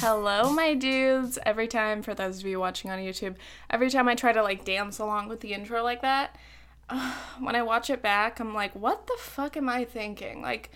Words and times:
Hello, 0.00 0.52
my 0.52 0.74
dudes. 0.74 1.40
Every 1.44 1.66
time, 1.66 2.02
for 2.02 2.14
those 2.14 2.38
of 2.38 2.46
you 2.46 2.60
watching 2.60 2.88
on 2.88 3.00
YouTube, 3.00 3.34
every 3.68 3.90
time 3.90 4.06
I 4.06 4.14
try 4.14 4.32
to 4.32 4.44
like 4.44 4.64
dance 4.64 5.00
along 5.00 5.26
with 5.26 5.40
the 5.40 5.52
intro 5.52 5.82
like 5.82 6.02
that, 6.02 6.36
uh, 6.88 7.14
when 7.40 7.56
I 7.56 7.62
watch 7.62 7.90
it 7.90 8.00
back, 8.00 8.38
I'm 8.38 8.54
like, 8.54 8.76
what 8.76 9.08
the 9.08 9.16
fuck 9.18 9.56
am 9.56 9.68
I 9.68 9.84
thinking? 9.84 10.40
Like, 10.40 10.70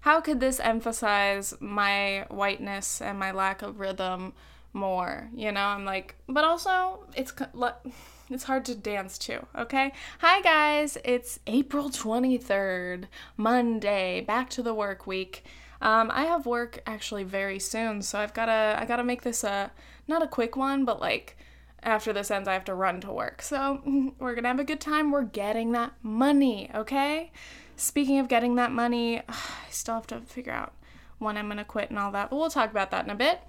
how 0.00 0.20
could 0.20 0.40
this 0.40 0.60
emphasize 0.60 1.54
my 1.58 2.26
whiteness 2.28 3.00
and 3.00 3.18
my 3.18 3.32
lack 3.32 3.62
of 3.62 3.80
rhythm 3.80 4.34
more? 4.74 5.30
You 5.34 5.52
know, 5.52 5.64
I'm 5.64 5.86
like, 5.86 6.14
but 6.28 6.44
also, 6.44 7.06
it's 7.14 7.32
it's 8.30 8.44
hard 8.44 8.66
to 8.66 8.74
dance 8.74 9.16
too, 9.16 9.46
okay? 9.56 9.94
Hi 10.18 10.42
guys, 10.42 10.98
it's 11.02 11.40
April 11.46 11.88
23rd, 11.88 13.04
Monday, 13.38 14.20
back 14.20 14.50
to 14.50 14.62
the 14.62 14.74
work 14.74 15.06
week. 15.06 15.44
Um, 15.80 16.10
I 16.12 16.24
have 16.24 16.46
work 16.46 16.80
actually 16.86 17.24
very 17.24 17.58
soon, 17.58 18.02
so 18.02 18.18
I've 18.18 18.34
gotta 18.34 18.76
I 18.78 18.84
gotta 18.84 19.04
make 19.04 19.22
this 19.22 19.44
a 19.44 19.70
not 20.08 20.22
a 20.22 20.28
quick 20.28 20.56
one, 20.56 20.84
but 20.84 21.00
like 21.00 21.36
after 21.82 22.12
this 22.12 22.30
ends, 22.30 22.48
I 22.48 22.52
have 22.54 22.64
to 22.66 22.74
run 22.74 23.00
to 23.02 23.12
work. 23.12 23.42
So 23.42 23.80
we're 24.18 24.34
gonna 24.34 24.48
have 24.48 24.60
a 24.60 24.64
good 24.64 24.80
time. 24.80 25.10
We're 25.10 25.22
getting 25.22 25.72
that 25.72 25.92
money, 26.02 26.70
okay? 26.74 27.30
Speaking 27.76 28.18
of 28.18 28.28
getting 28.28 28.54
that 28.56 28.72
money, 28.72 29.20
I 29.28 29.70
still 29.70 29.94
have 29.94 30.06
to 30.08 30.20
figure 30.20 30.52
out 30.52 30.72
when 31.18 31.36
I'm 31.36 31.48
gonna 31.48 31.64
quit 31.64 31.90
and 31.90 31.98
all 31.98 32.12
that, 32.12 32.30
but 32.30 32.36
we'll 32.36 32.50
talk 32.50 32.70
about 32.70 32.90
that 32.90 33.04
in 33.04 33.10
a 33.10 33.14
bit. 33.14 33.40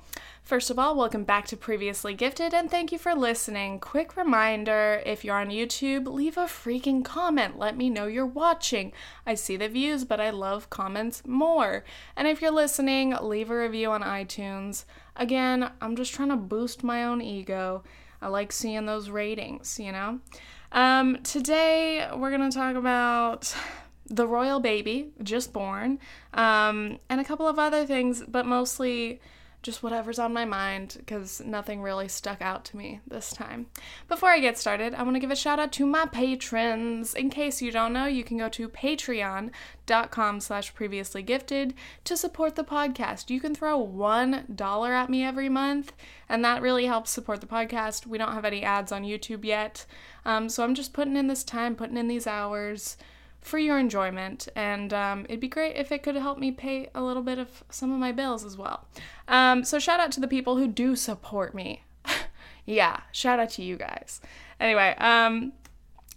First 0.43 0.69
of 0.69 0.79
all, 0.79 0.95
welcome 0.95 1.25
back 1.25 1.45
to 1.47 1.57
Previously 1.57 2.13
Gifted 2.13 2.53
and 2.53 2.71
thank 2.71 2.91
you 2.91 2.97
for 2.97 3.13
listening. 3.13 3.79
Quick 3.79 4.15
reminder 4.15 5.01
if 5.05 5.25
you're 5.25 5.39
on 5.39 5.49
YouTube, 5.49 6.07
leave 6.07 6.37
a 6.37 6.45
freaking 6.45 7.03
comment. 7.03 7.59
Let 7.59 7.75
me 7.75 7.89
know 7.89 8.07
you're 8.07 8.25
watching. 8.25 8.93
I 9.25 9.35
see 9.35 9.57
the 9.57 9.67
views, 9.67 10.05
but 10.05 10.21
I 10.21 10.29
love 10.29 10.69
comments 10.69 11.23
more. 11.25 11.83
And 12.15 12.27
if 12.27 12.41
you're 12.41 12.51
listening, 12.51 13.13
leave 13.21 13.51
a 13.51 13.57
review 13.57 13.91
on 13.91 14.03
iTunes. 14.03 14.85
Again, 15.17 15.69
I'm 15.81 15.95
just 15.95 16.13
trying 16.13 16.29
to 16.29 16.37
boost 16.37 16.83
my 16.83 17.03
own 17.03 17.21
ego. 17.21 17.83
I 18.21 18.29
like 18.29 18.51
seeing 18.51 18.85
those 18.85 19.09
ratings, 19.09 19.79
you 19.79 19.91
know? 19.91 20.19
Um, 20.71 21.21
today, 21.23 22.09
we're 22.15 22.35
going 22.35 22.49
to 22.49 22.55
talk 22.55 22.75
about 22.75 23.53
the 24.09 24.27
royal 24.27 24.59
baby, 24.59 25.11
just 25.21 25.53
born, 25.53 25.99
um, 26.33 26.99
and 27.09 27.19
a 27.19 27.23
couple 27.23 27.47
of 27.47 27.59
other 27.59 27.85
things, 27.85 28.23
but 28.27 28.45
mostly 28.45 29.19
just 29.63 29.83
whatever's 29.83 30.19
on 30.19 30.31
my 30.31 30.45
mind 30.45 30.95
because 30.99 31.41
nothing 31.41 31.81
really 31.81 32.07
stuck 32.07 32.41
out 32.41 32.63
to 32.63 32.77
me 32.77 33.01
this 33.07 33.31
time. 33.33 33.65
Before 34.07 34.29
I 34.29 34.39
get 34.39 34.57
started, 34.57 34.93
I 34.93 35.03
want 35.03 35.15
to 35.15 35.19
give 35.19 35.31
a 35.31 35.35
shout 35.35 35.59
out 35.59 35.73
to 35.73 35.85
my 35.85 36.05
patrons. 36.05 37.13
In 37.13 37.29
case 37.29 37.61
you 37.61 37.71
don't 37.71 37.91
know, 37.91 38.05
you 38.05 38.23
can 38.23 38.37
go 38.37 38.49
to 38.49 38.69
patreon.com 38.69 40.39
slash 40.39 40.73
previously 40.73 41.21
gifted 41.21 41.73
to 42.05 42.15
support 42.15 42.55
the 42.55 42.63
podcast. 42.63 43.29
You 43.29 43.41
can 43.41 43.55
throw 43.55 43.77
one 43.77 44.45
dollar 44.53 44.93
at 44.93 45.09
me 45.09 45.23
every 45.23 45.49
month, 45.49 45.91
and 46.29 46.45
that 46.45 46.61
really 46.61 46.85
helps 46.85 47.11
support 47.11 47.41
the 47.41 47.47
podcast. 47.47 48.05
We 48.05 48.17
don't 48.17 48.33
have 48.33 48.45
any 48.45 48.63
ads 48.63 48.91
on 48.91 49.03
YouTube 49.03 49.43
yet, 49.43 49.85
um, 50.23 50.49
so 50.49 50.63
I'm 50.63 50.75
just 50.75 50.93
putting 50.93 51.17
in 51.17 51.27
this 51.27 51.43
time, 51.43 51.75
putting 51.75 51.97
in 51.97 52.07
these 52.07 52.27
hours 52.27 52.95
for 53.47 53.57
your 53.57 53.79
enjoyment, 53.79 54.47
and 54.55 54.93
um, 54.93 55.25
it'd 55.25 55.39
be 55.39 55.47
great 55.47 55.75
if 55.75 55.91
it 55.91 56.03
could 56.03 56.15
help 56.15 56.37
me 56.37 56.51
pay 56.51 56.89
a 56.93 57.01
little 57.01 57.23
bit 57.23 57.39
of 57.39 57.63
some 57.69 57.91
of 57.91 57.99
my 57.99 58.11
bills 58.11 58.43
as 58.43 58.57
well. 58.57 58.85
Um, 59.27 59.63
so, 59.63 59.79
shout 59.79 59.99
out 59.99 60.11
to 60.13 60.19
the 60.19 60.27
people 60.27 60.57
who 60.57 60.67
do 60.67 60.95
support 60.95 61.55
me. 61.55 61.83
yeah, 62.65 63.01
shout 63.11 63.39
out 63.39 63.49
to 63.51 63.63
you 63.63 63.77
guys. 63.77 64.21
Anyway, 64.59 64.95
um, 64.97 65.53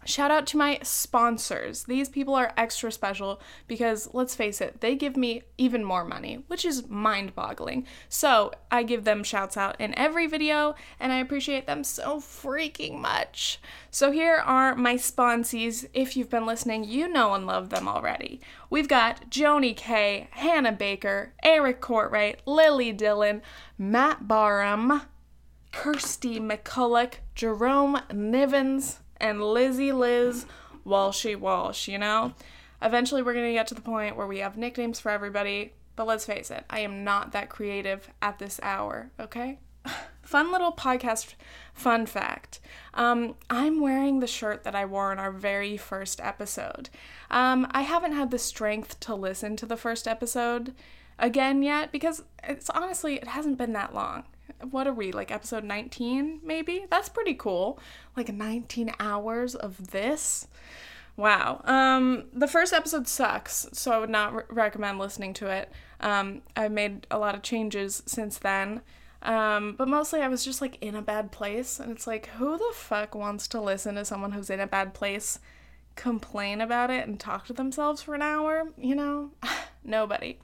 Shout 0.07 0.31
out 0.31 0.47
to 0.49 0.57
my 0.57 0.79
sponsors. 0.83 1.85
These 1.85 2.09
people 2.09 2.35
are 2.35 2.55
extra 2.57 2.91
special 2.91 3.39
because, 3.69 4.09
let's 4.15 4.35
face 4.35 4.63
it, 4.63 4.81
they 4.81 4.97
give 4.97 5.15
me 5.15 5.43
even 5.59 5.85
more 5.85 6.07
money, 6.07 6.43
which 6.47 6.65
is 6.65 6.89
mind 6.89 7.35
boggling. 7.35 7.87
So, 8.09 8.51
I 8.71 8.83
give 8.83 9.05
them 9.05 9.23
shouts 9.23 9.59
out 9.59 9.79
in 9.79 9.97
every 9.99 10.27
video, 10.27 10.75
and 10.99 11.13
I 11.13 11.19
appreciate 11.19 11.67
them 11.67 11.85
so 11.85 12.19
freaking 12.19 12.99
much. 12.99 13.61
So, 13.91 14.11
here 14.11 14.37
are 14.37 14.75
my 14.75 14.95
sponsees. 14.95 15.87
If 15.93 16.17
you've 16.17 16.31
been 16.31 16.47
listening, 16.47 16.85
you 16.85 17.07
know 17.07 17.35
and 17.35 17.47
love 17.47 17.69
them 17.69 17.87
already. 17.87 18.41
We've 18.71 18.89
got 18.89 19.31
Joni 19.31 19.77
K, 19.77 20.29
Hannah 20.31 20.73
Baker, 20.73 21.35
Eric 21.43 21.83
Courtwright, 21.83 22.39
Lily 22.47 22.93
Dillon, 22.93 23.43
Matt 23.77 24.27
Barham, 24.27 25.03
Kirsty 25.73 26.41
McCulloch, 26.41 27.17
Jerome 27.35 28.01
Nivens 28.11 28.97
and 29.21 29.43
Lizzie 29.43 29.93
Liz 29.93 30.47
Walshy 30.87 31.37
Walsh, 31.37 31.89
you 31.89 31.99
know? 31.99 32.35
Eventually, 32.83 33.23
we're 33.23 33.35
gonna 33.35 33.53
get 33.53 33.67
to 33.69 33.75
the 33.75 33.81
point 33.81 34.17
where 34.17 34.27
we 34.27 34.39
have 34.39 34.57
nicknames 34.57 34.99
for 34.99 35.11
everybody, 35.11 35.75
but 35.97 36.07
let's 36.07 36.25
face 36.25 36.51
it, 36.51 36.65
I 36.71 36.81
am 36.81 37.05
not 37.05 37.33
that 37.33 37.51
creative 37.51 38.09
at 38.23 38.39
this 38.39 38.59
hour, 38.63 39.11
okay? 39.21 39.59
Fun 40.23 40.53
little 40.53 40.73
podcast 40.73 41.35
fun 41.75 42.07
fact. 42.07 42.61
Um, 42.95 43.35
I'm 43.49 43.81
wearing 43.81 44.21
the 44.21 44.27
shirt 44.27 44.65
that 44.65 44.75
I 44.75 44.85
wore 44.85 45.13
in 45.13 45.19
our 45.19 45.33
very 45.33 45.77
first 45.77 46.21
episode. 46.21 46.89
Um, 47.31 47.67
I 47.71 47.83
haven't 47.83 48.13
had 48.13 48.31
the 48.31 48.39
strength 48.39 49.01
to 49.01 49.15
listen 49.15 49.57
to 49.57 49.67
the 49.67 49.77
first 49.77 50.07
episode 50.07 50.75
again 51.19 51.63
yet 51.63 51.91
because 51.91 52.23
it's 52.45 52.71
honestly, 52.71 53.17
it 53.17 53.29
hasn't 53.29 53.59
been 53.59 53.73
that 53.73 53.95
long 53.95 54.25
what 54.71 54.87
are 54.87 54.93
we 54.93 55.13
like 55.13 55.31
episode 55.31 55.65
19 55.65 56.41
maybe? 56.43 56.87
That's 56.91 57.09
pretty 57.09 57.35
cool. 57.35 57.79
Like 58.17 58.33
19 58.33 58.93
hours 58.99 59.55
of 59.55 59.91
this? 59.91 60.49
Wow. 61.17 61.63
Um 61.65 62.25
the 62.33 62.49
first 62.49 62.73
episode 62.73 63.09
sucks 63.09 63.69
so 63.73 63.93
i 63.93 63.99
would 63.99 64.11
not 64.11 64.35
re- 64.35 64.43
recommend 64.51 64.99
listening 64.99 65.35
to 65.35 65.47
it. 65.49 65.71
Um 66.01 66.43
i've 66.57 66.73
made 66.73 67.07
a 67.11 67.19
lot 67.19 67.35
of 67.35 67.43
changes 67.43 68.03
since 68.07 68.39
then. 68.39 68.81
Um 69.23 69.75
but 69.77 69.89
mostly 69.89 70.21
i 70.21 70.29
was 70.29 70.45
just 70.45 70.61
like 70.61 70.79
in 70.81 70.95
a 70.95 71.03
bad 71.03 71.31
place 71.33 71.79
and 71.79 71.91
it's 71.93 72.07
like 72.07 72.27
who 72.27 72.57
the 72.57 72.73
fuck 72.75 73.15
wants 73.15 73.49
to 73.49 73.61
listen 73.61 73.95
to 73.97 74.05
someone 74.05 74.33
who's 74.33 74.51
in 74.51 74.61
a 74.61 74.67
bad 74.67 74.95
place 74.95 75.39
complain 76.01 76.61
about 76.61 76.91
it 76.91 77.07
and 77.07 77.21
talk 77.21 77.47
to 77.47 77.53
themselves 77.53 78.01
for 78.03 78.15
an 78.15 78.23
hour 78.23 78.73
you 78.79 78.95
know 78.95 79.31
nobody 79.85 80.39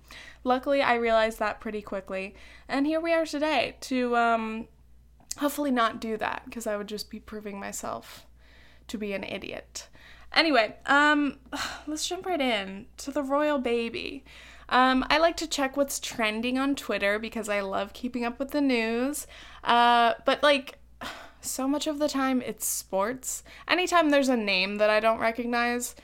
Luckily, 0.47 0.81
I 0.81 0.94
realized 0.94 1.41
that 1.41 1.59
pretty 1.59 1.83
quickly, 1.83 2.37
and 2.69 2.87
here 2.87 3.00
we 3.00 3.12
are 3.12 3.27
today 3.27 3.75
to 3.81 4.15
um, 4.17 4.69
hopefully 5.39 5.72
not 5.72 6.00
do 6.00 6.17
that 6.19 6.43
because 6.44 6.69
I 6.69 6.77
would 6.77 6.87
just 6.87 7.11
be 7.11 7.19
proving 7.19 7.59
myself 7.59 8.27
to 8.87 8.97
be 8.97 9.12
an 9.12 9.25
idiot. 9.25 9.89
Anyway, 10.33 10.77
um, 10.87 11.41
let's 11.88 12.06
jump 12.06 12.27
right 12.27 12.41
in 12.41 12.87
to 12.99 13.11
the 13.11 13.25
royal 13.25 13.59
baby. 13.59 14.25
Um, 14.69 15.05
I 15.11 15.19
like 15.19 15.37
to 15.38 15.49
check 15.49 15.77
what's 15.77 15.99
trending 15.99 16.59
on 16.59 16.77
Twitter 16.77 17.19
because 17.19 17.49
I 17.49 17.59
love 17.59 17.93
keeping 17.93 18.25
up 18.25 18.38
with 18.38 18.53
the 18.53 18.61
news. 18.61 19.27
Uh, 19.65 20.15
but 20.25 20.44
like, 20.44 20.78
so 21.50 21.66
much 21.68 21.86
of 21.86 21.98
the 21.98 22.08
time 22.08 22.42
it's 22.42 22.66
sports. 22.66 23.42
Anytime 23.68 24.10
there's 24.10 24.28
a 24.28 24.36
name 24.36 24.76
that 24.76 24.90
I 24.90 25.00
don't 25.00 25.18
recognize, 25.18 25.94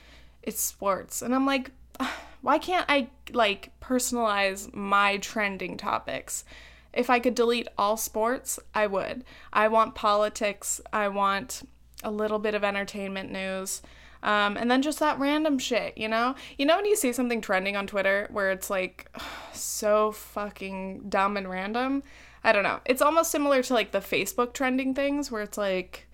it's 0.42 0.60
sports. 0.60 1.22
And 1.22 1.34
I'm 1.34 1.46
like, 1.46 1.70
why 2.42 2.58
can't 2.58 2.86
I 2.88 3.08
like 3.32 3.70
personalize 3.80 4.72
my 4.74 5.18
trending 5.18 5.76
topics? 5.76 6.44
If 6.92 7.08
I 7.08 7.20
could 7.20 7.34
delete 7.34 7.68
all 7.78 7.96
sports, 7.96 8.58
I 8.74 8.86
would. 8.86 9.24
I 9.52 9.68
want 9.68 9.94
politics, 9.94 10.80
I 10.92 11.08
want 11.08 11.66
a 12.04 12.10
little 12.10 12.38
bit 12.38 12.54
of 12.54 12.64
entertainment 12.64 13.30
news. 13.30 13.82
Um, 14.22 14.56
and 14.56 14.70
then 14.70 14.82
just 14.82 15.00
that 15.00 15.18
random 15.18 15.58
shit, 15.58 15.98
you 15.98 16.08
know? 16.08 16.36
You 16.56 16.66
know 16.66 16.76
when 16.76 16.86
you 16.86 16.94
see 16.96 17.12
something 17.12 17.40
trending 17.40 17.76
on 17.76 17.86
Twitter 17.86 18.28
where 18.30 18.52
it's 18.52 18.70
like 18.70 19.10
so 19.52 20.12
fucking 20.12 21.08
dumb 21.08 21.36
and 21.36 21.48
random? 21.48 22.02
I 22.44 22.52
don't 22.52 22.64
know. 22.64 22.80
It's 22.84 23.02
almost 23.02 23.30
similar 23.30 23.62
to 23.62 23.74
like 23.74 23.92
the 23.92 23.98
Facebook 23.98 24.52
trending 24.52 24.94
things 24.94 25.30
where 25.30 25.42
it's 25.42 25.58
like, 25.58 26.08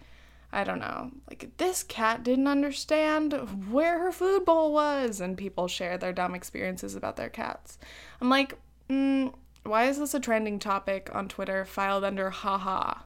I 0.53 0.65
don't 0.65 0.79
know, 0.79 1.11
like 1.29 1.51
this 1.57 1.83
cat 1.83 2.23
didn't 2.23 2.47
understand 2.47 3.33
where 3.71 3.99
her 4.01 4.13
food 4.13 4.45
bowl 4.45 4.73
was, 4.73 5.21
and 5.21 5.37
people 5.37 5.69
share 5.69 5.99
their 5.99 6.13
dumb 6.13 6.35
experiences 6.35 6.95
about 6.95 7.17
their 7.17 7.29
cats. 7.29 7.79
I'm 8.21 8.31
like, 8.31 8.59
mm, 8.89 9.33
why 9.65 9.85
is 9.89 9.99
this 9.99 10.15
a 10.15 10.21
trending 10.21 10.59
topic 10.59 11.11
on 11.13 11.29
Twitter 11.29 11.65
filed 11.65 12.05
under 12.05 12.31
haha? 12.31 13.01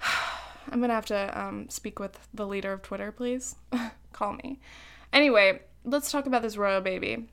I'm 0.70 0.80
gonna 0.80 0.94
have 0.94 1.06
to 1.06 1.40
um, 1.40 1.68
speak 1.68 1.98
with 1.98 2.18
the 2.32 2.46
leader 2.46 2.72
of 2.72 2.82
Twitter, 2.82 3.12
please. 3.12 3.56
Call 4.12 4.34
me. 4.34 4.60
Anyway, 5.12 5.60
let's 5.84 6.10
talk 6.10 6.26
about 6.26 6.42
this 6.42 6.56
royal 6.56 6.80
baby. 6.80 7.28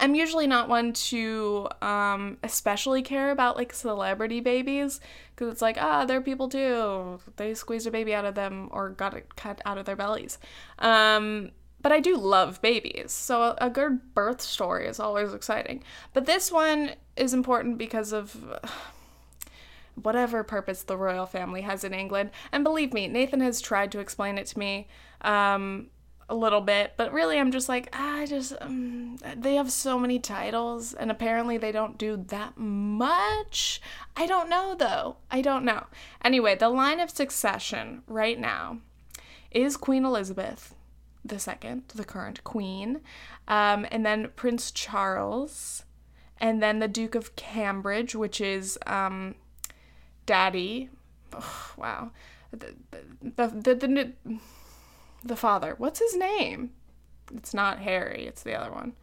I'm 0.00 0.14
usually 0.14 0.46
not 0.46 0.68
one 0.68 0.94
to 0.94 1.68
um, 1.82 2.38
especially 2.42 3.02
care 3.02 3.30
about 3.30 3.56
like 3.56 3.72
celebrity 3.74 4.40
babies 4.40 4.98
because 5.34 5.52
it's 5.52 5.62
like, 5.62 5.76
ah, 5.78 6.06
they're 6.06 6.22
people 6.22 6.48
too. 6.48 7.20
They 7.36 7.52
squeezed 7.52 7.86
a 7.86 7.90
baby 7.90 8.14
out 8.14 8.24
of 8.24 8.34
them 8.34 8.70
or 8.72 8.88
got 8.88 9.14
it 9.14 9.36
cut 9.36 9.60
out 9.66 9.76
of 9.76 9.84
their 9.84 9.96
bellies. 9.96 10.38
Um, 10.78 11.50
but 11.82 11.92
I 11.92 12.00
do 12.00 12.16
love 12.16 12.62
babies, 12.62 13.12
so 13.12 13.42
a, 13.42 13.56
a 13.60 13.70
good 13.70 14.14
birth 14.14 14.40
story 14.40 14.86
is 14.86 14.98
always 14.98 15.32
exciting. 15.34 15.82
But 16.14 16.26
this 16.26 16.50
one 16.50 16.92
is 17.16 17.34
important 17.34 17.78
because 17.78 18.12
of. 18.12 18.36
whatever 20.02 20.42
purpose 20.42 20.84
the 20.84 20.96
royal 20.96 21.26
family 21.26 21.60
has 21.60 21.84
in 21.84 21.92
England. 21.92 22.30
And 22.52 22.64
believe 22.64 22.94
me, 22.94 23.06
Nathan 23.06 23.40
has 23.40 23.60
tried 23.60 23.92
to 23.92 23.98
explain 23.98 24.38
it 24.38 24.46
to 24.46 24.58
me. 24.58 24.88
Um, 25.20 25.88
a 26.30 26.34
little 26.34 26.60
bit, 26.60 26.94
but 26.96 27.12
really 27.12 27.38
I'm 27.38 27.50
just 27.50 27.68
like, 27.68 27.88
I 27.92 28.26
just, 28.26 28.54
um, 28.60 29.18
they 29.36 29.56
have 29.56 29.70
so 29.70 29.98
many 29.98 30.18
titles, 30.18 30.94
and 30.94 31.10
apparently 31.10 31.58
they 31.58 31.72
don't 31.72 31.98
do 31.98 32.16
that 32.28 32.56
much. 32.56 33.80
I 34.16 34.26
don't 34.26 34.48
know 34.48 34.74
though. 34.74 35.16
I 35.30 35.42
don't 35.42 35.64
know. 35.64 35.86
Anyway, 36.24 36.54
the 36.54 36.68
line 36.68 37.00
of 37.00 37.10
succession 37.10 38.02
right 38.06 38.38
now 38.38 38.78
is 39.50 39.76
Queen 39.76 40.04
Elizabeth 40.04 40.74
second, 41.38 41.82
the 41.94 42.04
current 42.04 42.42
queen, 42.44 43.00
um, 43.48 43.86
and 43.90 44.04
then 44.04 44.30
Prince 44.36 44.70
Charles, 44.70 45.84
and 46.38 46.62
then 46.62 46.78
the 46.78 46.88
Duke 46.88 47.14
of 47.14 47.36
Cambridge, 47.36 48.14
which 48.14 48.40
is 48.40 48.78
um, 48.86 49.34
Daddy. 50.26 50.90
Wow, 51.76 52.10
the 52.50 52.74
the, 52.90 53.46
the 53.46 53.74
the 53.74 53.74
the 53.74 54.38
father. 55.36 55.74
What's 55.78 55.98
his 55.98 56.16
name? 56.16 56.70
It's 57.34 57.54
not 57.54 57.80
Harry. 57.80 58.26
It's 58.26 58.42
the 58.42 58.54
other 58.54 58.72
one. 58.72 58.94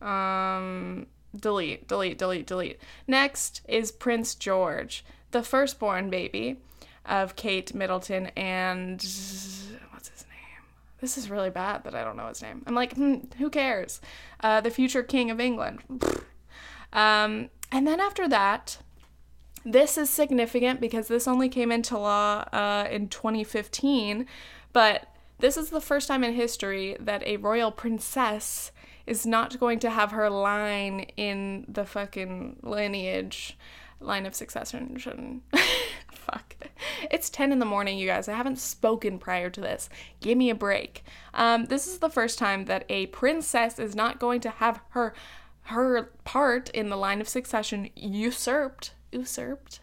Um, 0.00 1.06
delete, 1.34 1.88
delete, 1.88 2.18
delete, 2.18 2.46
delete. 2.46 2.80
Next 3.06 3.62
is 3.68 3.90
Prince 3.90 4.34
George, 4.34 5.04
the 5.30 5.42
firstborn 5.42 6.10
baby 6.10 6.58
of 7.04 7.36
Kate 7.36 7.74
Middleton 7.74 8.26
and 8.36 8.94
what's 9.90 10.08
his 10.08 10.24
name? 10.28 10.64
This 11.00 11.16
is 11.16 11.30
really 11.30 11.50
bad 11.50 11.84
that 11.84 11.94
I 11.94 12.04
don't 12.04 12.16
know 12.16 12.28
his 12.28 12.42
name. 12.42 12.62
I'm 12.66 12.74
like, 12.74 12.94
hmm, 12.94 13.16
who 13.38 13.50
cares? 13.50 14.00
Uh, 14.40 14.60
the 14.60 14.70
future 14.70 15.02
king 15.02 15.30
of 15.30 15.40
England. 15.40 15.82
um, 16.92 17.50
and 17.72 17.86
then 17.86 18.00
after 18.00 18.28
that, 18.28 18.78
this 19.64 19.98
is 19.98 20.10
significant 20.10 20.80
because 20.80 21.08
this 21.08 21.26
only 21.26 21.48
came 21.48 21.72
into 21.72 21.98
law 21.98 22.44
uh, 22.52 22.86
in 22.90 23.08
2015, 23.08 24.26
but 24.72 25.08
this 25.38 25.56
is 25.56 25.70
the 25.70 25.80
first 25.80 26.08
time 26.08 26.24
in 26.24 26.34
history 26.34 26.96
that 27.00 27.26
a 27.26 27.36
royal 27.36 27.70
princess 27.70 28.72
is 29.06 29.26
not 29.26 29.58
going 29.60 29.78
to 29.80 29.90
have 29.90 30.10
her 30.10 30.28
line 30.28 31.00
in 31.16 31.64
the 31.68 31.84
fucking 31.84 32.56
lineage 32.62 33.56
line 34.00 34.26
of 34.26 34.34
succession. 34.34 35.42
Fuck. 36.12 36.56
It's 37.10 37.30
10 37.30 37.52
in 37.52 37.58
the 37.58 37.64
morning, 37.64 37.98
you 37.98 38.06
guys. 38.06 38.28
I 38.28 38.34
haven't 38.34 38.58
spoken 38.58 39.18
prior 39.18 39.48
to 39.50 39.60
this. 39.60 39.88
Give 40.20 40.36
me 40.36 40.50
a 40.50 40.54
break. 40.54 41.04
Um, 41.34 41.66
this 41.66 41.86
is 41.86 41.98
the 41.98 42.10
first 42.10 42.38
time 42.38 42.64
that 42.64 42.84
a 42.88 43.06
princess 43.06 43.78
is 43.78 43.94
not 43.94 44.18
going 44.18 44.40
to 44.40 44.50
have 44.50 44.80
her 44.90 45.14
her 45.62 46.12
part 46.22 46.68
in 46.70 46.90
the 46.90 46.96
line 46.96 47.20
of 47.20 47.28
succession 47.28 47.90
usurped 47.96 48.92
usurped 49.10 49.80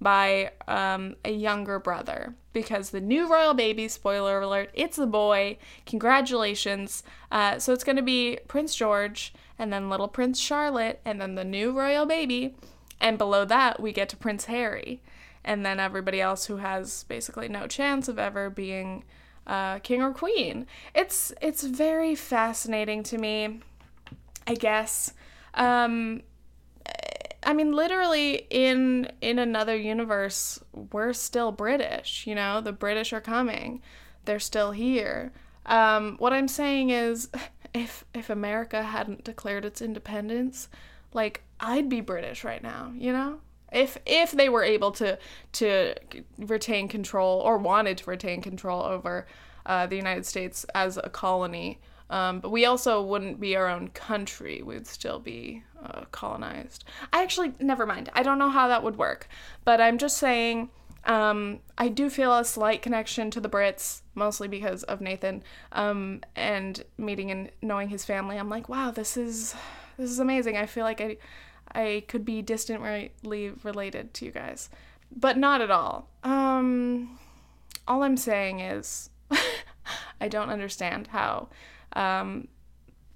by 0.00 0.50
um, 0.68 1.16
a 1.24 1.30
younger 1.30 1.78
brother 1.78 2.34
because 2.52 2.90
the 2.90 3.00
new 3.00 3.30
royal 3.30 3.54
baby, 3.54 3.88
spoiler 3.88 4.40
alert, 4.40 4.70
it's 4.74 4.98
a 4.98 5.06
boy. 5.06 5.58
Congratulations. 5.86 7.02
Uh, 7.30 7.58
so 7.58 7.72
it's 7.72 7.84
going 7.84 7.96
to 7.96 8.02
be 8.02 8.38
Prince 8.48 8.74
George 8.74 9.34
and 9.58 9.72
then 9.72 9.90
little 9.90 10.08
Prince 10.08 10.38
Charlotte 10.38 11.00
and 11.04 11.20
then 11.20 11.34
the 11.34 11.44
new 11.44 11.72
royal 11.72 12.06
baby. 12.06 12.54
And 13.00 13.18
below 13.18 13.44
that, 13.44 13.80
we 13.80 13.92
get 13.92 14.08
to 14.10 14.16
Prince 14.16 14.46
Harry. 14.46 15.02
And 15.44 15.64
then 15.64 15.78
everybody 15.78 16.20
else 16.20 16.46
who 16.46 16.56
has 16.56 17.04
basically 17.04 17.48
no 17.48 17.66
chance 17.66 18.08
of 18.08 18.18
ever 18.18 18.48
being 18.48 19.04
uh, 19.46 19.78
king 19.80 20.02
or 20.02 20.12
queen. 20.12 20.66
It's 20.94 21.32
it's 21.42 21.64
very 21.64 22.14
fascinating 22.14 23.02
to 23.04 23.18
me, 23.18 23.60
I 24.46 24.54
guess. 24.54 25.12
Um, 25.52 26.22
I 27.44 27.52
mean, 27.52 27.72
literally 27.72 28.46
in 28.50 29.10
in 29.20 29.38
another 29.38 29.76
universe, 29.76 30.60
we're 30.72 31.12
still 31.12 31.52
British. 31.52 32.26
You 32.26 32.34
know, 32.34 32.60
the 32.60 32.72
British 32.72 33.12
are 33.12 33.20
coming. 33.20 33.82
They're 34.24 34.40
still 34.40 34.72
here. 34.72 35.32
Um, 35.66 36.16
what 36.18 36.32
I'm 36.32 36.48
saying 36.48 36.90
is, 36.90 37.28
if 37.74 38.04
if 38.14 38.30
America 38.30 38.82
hadn't 38.82 39.24
declared 39.24 39.64
its 39.64 39.82
independence, 39.82 40.68
like 41.12 41.42
I'd 41.60 41.88
be 41.88 42.00
British 42.00 42.44
right 42.44 42.62
now. 42.62 42.92
You 42.96 43.12
know, 43.12 43.40
if 43.72 43.98
if 44.06 44.32
they 44.32 44.48
were 44.48 44.62
able 44.62 44.92
to 44.92 45.18
to 45.52 45.94
retain 46.38 46.88
control 46.88 47.40
or 47.40 47.58
wanted 47.58 47.98
to 47.98 48.10
retain 48.10 48.40
control 48.40 48.82
over 48.82 49.26
uh, 49.66 49.86
the 49.86 49.96
United 49.96 50.26
States 50.26 50.64
as 50.74 50.96
a 50.96 51.10
colony. 51.10 51.80
Um, 52.10 52.40
but 52.40 52.50
we 52.50 52.66
also 52.66 53.02
wouldn't 53.02 53.40
be 53.40 53.56
our 53.56 53.68
own 53.68 53.88
country. 53.88 54.62
We'd 54.62 54.86
still 54.86 55.18
be 55.18 55.64
uh, 55.82 56.04
colonized. 56.12 56.84
I 57.12 57.22
actually, 57.22 57.52
never 57.60 57.86
mind. 57.86 58.10
I 58.14 58.22
don't 58.22 58.38
know 58.38 58.50
how 58.50 58.68
that 58.68 58.82
would 58.82 58.98
work. 58.98 59.28
But 59.64 59.80
I'm 59.80 59.98
just 59.98 60.18
saying, 60.18 60.68
um, 61.06 61.60
I 61.76 61.88
do 61.88 62.08
feel 62.08 62.34
a 62.34 62.44
slight 62.44 62.82
connection 62.82 63.30
to 63.32 63.40
the 63.40 63.48
Brits, 63.48 64.02
mostly 64.14 64.48
because 64.48 64.82
of 64.84 65.00
Nathan, 65.00 65.42
um, 65.72 66.20
and 66.34 66.84
meeting 66.96 67.30
and 67.30 67.50
knowing 67.62 67.88
his 67.88 68.04
family. 68.04 68.38
I'm 68.38 68.48
like, 68.48 68.68
wow, 68.68 68.90
this 68.90 69.16
is 69.16 69.54
this 69.98 70.10
is 70.10 70.18
amazing. 70.18 70.56
I 70.56 70.66
feel 70.66 70.84
like 70.84 71.00
I 71.00 71.16
I 71.72 72.04
could 72.08 72.24
be 72.24 72.40
distantly 72.40 73.12
related 73.22 74.14
to 74.14 74.24
you 74.24 74.30
guys, 74.30 74.70
but 75.14 75.36
not 75.36 75.60
at 75.60 75.70
all. 75.70 76.08
Um, 76.22 77.18
all 77.86 78.02
I'm 78.02 78.16
saying 78.16 78.60
is, 78.60 79.10
I 80.20 80.28
don't 80.28 80.50
understand 80.50 81.08
how 81.08 81.48
um, 81.94 82.48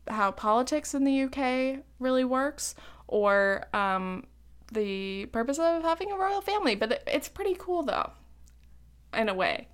how 0.08 0.30
politics 0.30 0.94
in 0.94 1.04
the 1.04 1.22
UK 1.22 1.84
really 1.98 2.25
works 2.25 2.75
or 3.06 3.66
um, 3.72 4.25
the 4.72 5.26
purpose 5.26 5.58
of 5.58 5.82
having 5.82 6.12
a 6.12 6.16
royal 6.16 6.40
family. 6.40 6.75
But 6.75 7.02
it's 7.06 7.28
pretty 7.28 7.56
cool 7.58 7.82
though, 7.82 8.12
in 9.14 9.28
a 9.28 9.34
way, 9.34 9.69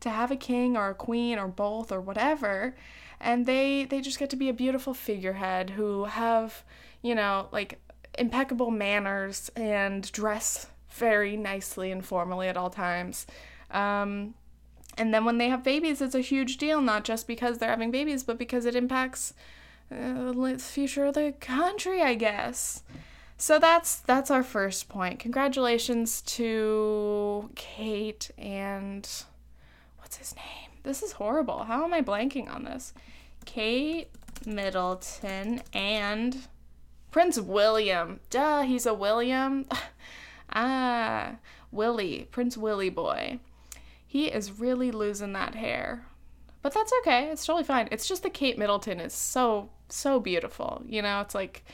to 0.00 0.10
have 0.10 0.30
a 0.30 0.36
king 0.36 0.76
or 0.76 0.90
a 0.90 0.94
queen 0.94 1.38
or 1.38 1.48
both 1.48 1.90
or 1.90 2.00
whatever, 2.00 2.74
and 3.20 3.46
they 3.46 3.84
they 3.84 4.00
just 4.00 4.18
get 4.18 4.30
to 4.30 4.36
be 4.36 4.48
a 4.48 4.54
beautiful 4.54 4.94
figurehead 4.94 5.70
who 5.70 6.04
have 6.04 6.64
you 7.02 7.14
know 7.14 7.48
like 7.52 7.80
impeccable 8.18 8.70
manners 8.70 9.50
and 9.56 10.10
dress 10.12 10.68
very 10.90 11.36
nicely 11.36 11.90
and 11.90 12.04
formally 12.04 12.48
at 12.48 12.56
all 12.56 12.70
times. 12.70 13.26
Um, 13.70 14.34
and 14.96 15.12
then 15.12 15.24
when 15.24 15.38
they 15.38 15.48
have 15.48 15.62
babies, 15.62 16.00
it's 16.00 16.14
a 16.14 16.20
huge 16.20 16.56
deal, 16.56 16.80
not 16.80 17.04
just 17.04 17.26
because 17.26 17.58
they're 17.58 17.70
having 17.70 17.90
babies, 17.90 18.22
but 18.22 18.38
because 18.38 18.64
it 18.64 18.76
impacts 18.76 19.34
uh, 19.90 20.32
the 20.32 20.58
future 20.58 21.06
of 21.06 21.14
the 21.14 21.34
country, 21.40 22.02
I 22.02 22.14
guess. 22.14 22.82
So 23.36 23.58
that's 23.58 23.96
that's 23.96 24.30
our 24.30 24.42
first 24.42 24.88
point. 24.88 25.18
Congratulations 25.18 26.22
to 26.22 27.50
Kate 27.54 28.30
and 28.38 29.08
what's 29.98 30.16
his 30.16 30.36
name? 30.36 30.70
This 30.84 31.02
is 31.02 31.12
horrible. 31.12 31.64
How 31.64 31.84
am 31.84 31.92
I 31.92 32.00
blanking 32.00 32.52
on 32.54 32.64
this? 32.64 32.94
Kate 33.44 34.08
Middleton 34.46 35.62
and 35.72 36.46
Prince 37.10 37.38
William. 37.40 38.20
Duh, 38.30 38.62
he's 38.62 38.86
a 38.86 38.94
William. 38.94 39.66
ah, 40.52 41.36
Willie, 41.72 42.28
Prince 42.30 42.56
Willie 42.56 42.90
boy. 42.90 43.40
He 44.14 44.26
is 44.26 44.60
really 44.60 44.92
losing 44.92 45.32
that 45.32 45.56
hair. 45.56 46.06
But 46.62 46.72
that's 46.72 46.92
okay. 47.00 47.30
It's 47.32 47.44
totally 47.44 47.64
fine. 47.64 47.88
It's 47.90 48.06
just 48.06 48.22
that 48.22 48.32
Kate 48.32 48.56
Middleton 48.56 49.00
is 49.00 49.12
so 49.12 49.70
so 49.88 50.20
beautiful. 50.20 50.84
You 50.86 51.02
know, 51.02 51.20
it's 51.20 51.34
like 51.34 51.64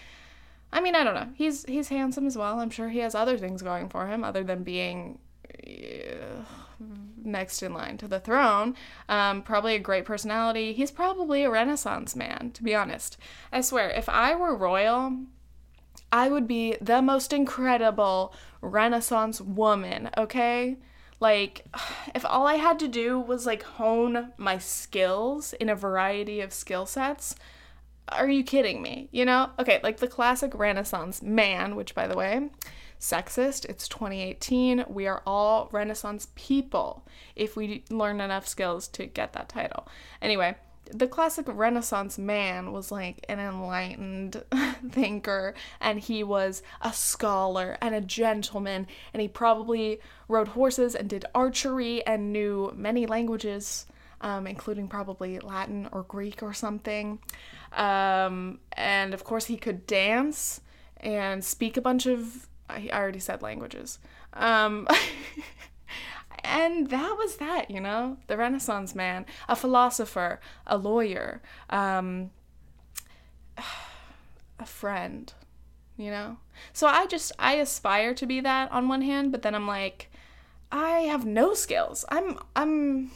I 0.73 0.81
mean, 0.81 0.95
I 0.95 1.05
don't 1.05 1.13
know. 1.13 1.29
He's 1.35 1.67
he's 1.67 1.91
handsome 1.91 2.27
as 2.27 2.39
well. 2.39 2.61
I'm 2.61 2.71
sure 2.71 2.89
he 2.89 3.01
has 3.01 3.15
other 3.15 3.37
things 3.37 3.61
going 3.61 3.91
for 3.91 4.07
him 4.07 4.25
other 4.25 4.43
than 4.43 4.63
being 4.63 5.19
uh, 5.51 6.45
next 7.23 7.63
in 7.63 7.75
line 7.75 7.99
to 7.99 8.09
the 8.09 8.21
throne. 8.21 8.75
Um, 9.07 9.43
probably 9.43 9.75
a 9.75 9.79
great 9.79 10.07
personality. 10.07 10.73
He's 10.73 10.91
probably 10.91 11.45
a 11.45 11.51
Renaissance 11.51 12.17
man, 12.17 12.53
to 12.55 12.63
be 12.63 12.75
honest. 12.75 13.19
I 13.53 13.61
swear, 13.61 13.91
if 13.91 14.09
I 14.09 14.35
were 14.35 14.57
royal, 14.57 15.15
I 16.11 16.31
would 16.31 16.49
be 16.49 16.79
the 16.81 17.03
most 17.03 17.35
incredible 17.35 18.33
Renaissance 18.63 19.43
woman, 19.43 20.09
okay? 20.17 20.79
Like, 21.21 21.67
if 22.15 22.25
all 22.25 22.47
I 22.47 22.55
had 22.55 22.79
to 22.81 22.89
do 22.89 23.21
was 23.21 23.47
like 23.47 23.63
hone 23.63 24.33
my 24.37 24.59
skills 24.59 25.53
in 25.55 25.69
a 25.69 25.77
variety 25.77 26.41
of 26.41 26.53
skill 26.53 26.87
sets, 26.87 27.37
are 28.09 28.29
you 28.29 28.43
kidding 28.43 28.83
me? 28.83 29.09
You 29.13 29.25
know? 29.25 29.51
Okay, 29.59 29.81
like 29.83 29.99
the 29.99 30.09
classic 30.09 30.53
Renaissance 30.55 31.23
man, 31.23 31.77
which 31.77 31.95
by 31.95 32.09
the 32.09 32.17
way, 32.17 32.51
sexist, 32.99 33.65
it's 33.67 33.87
2018. 33.89 34.85
We 34.89 35.07
are 35.07 35.23
all 35.27 35.69
Renaissance 35.73 36.29
people 36.35 37.07
if 37.37 37.57
we 37.57 37.85
learn 37.89 38.21
enough 38.21 38.49
skills 38.49 38.89
to 38.89 39.07
get 39.07 39.33
that 39.35 39.49
title. 39.49 39.87
Anyway, 40.21 40.57
the 40.93 41.07
classic 41.07 41.47
Renaissance 41.49 42.19
man 42.19 42.73
was 42.73 42.91
like 42.91 43.25
an 43.29 43.39
enlightened 43.39 44.43
thinker, 44.91 45.55
and 45.81 46.01
he 46.01 46.23
was 46.23 46.63
a 46.81 46.93
scholar 46.93 47.77
and 47.81 47.95
a 47.95 48.01
gentleman, 48.01 48.87
and 49.13 49.21
he 49.21 49.29
probably 49.29 50.01
rode 50.29 50.49
horses 50.49 50.95
and 50.95 51.09
did 51.09 51.25
archery 51.35 52.05
and 52.07 52.33
knew 52.33 52.73
many 52.75 53.07
languages, 53.07 53.87
um, 54.21 54.47
including 54.47 54.89
probably 54.89 55.39
Latin 55.39 55.89
or 55.93 56.03
Greek 56.03 56.43
or 56.43 56.53
something. 56.53 57.19
Um, 57.73 58.61
and 58.73 59.15
of 59.15 59.25
course, 59.25 59.47
he 59.47 59.57
could 59.57 59.87
dance 59.87 60.61
and 60.99 61.45
speak 61.45 61.77
a 61.77 61.81
bunch 61.83 62.07
of. 62.07 62.49
I 62.69 62.89
already 62.93 63.19
said 63.19 63.43
languages. 63.43 63.99
Um, 64.33 64.87
and 66.45 66.89
that 66.91 67.17
was 67.19 67.37
that, 67.37 67.71
you 67.71 67.81
know? 67.81 68.19
The 68.27 68.37
Renaissance 68.37 68.95
man, 68.95 69.27
a 69.49 69.57
philosopher, 69.57 70.41
a 70.67 70.77
lawyer, 70.77 71.43
um, 71.69 72.31
a 74.59 74.67
friend, 74.67 75.33
you 75.97 76.11
know? 76.11 76.39
So 76.73 76.87
I 76.87 77.07
just, 77.07 77.33
I 77.39 77.55
aspire 77.55 78.15
to 78.15 78.27
be 78.27 78.41
that 78.41 78.71
on 78.73 78.89
one 78.89 79.03
hand, 79.03 79.33
but 79.33 79.43
then 79.43 79.55
I'm 79.55 79.67
like, 79.67 80.11
I 80.73 81.01
have 81.01 81.27
no 81.27 81.55
skills. 81.55 82.05
I'm, 82.09 82.39
I'm, 82.55 83.11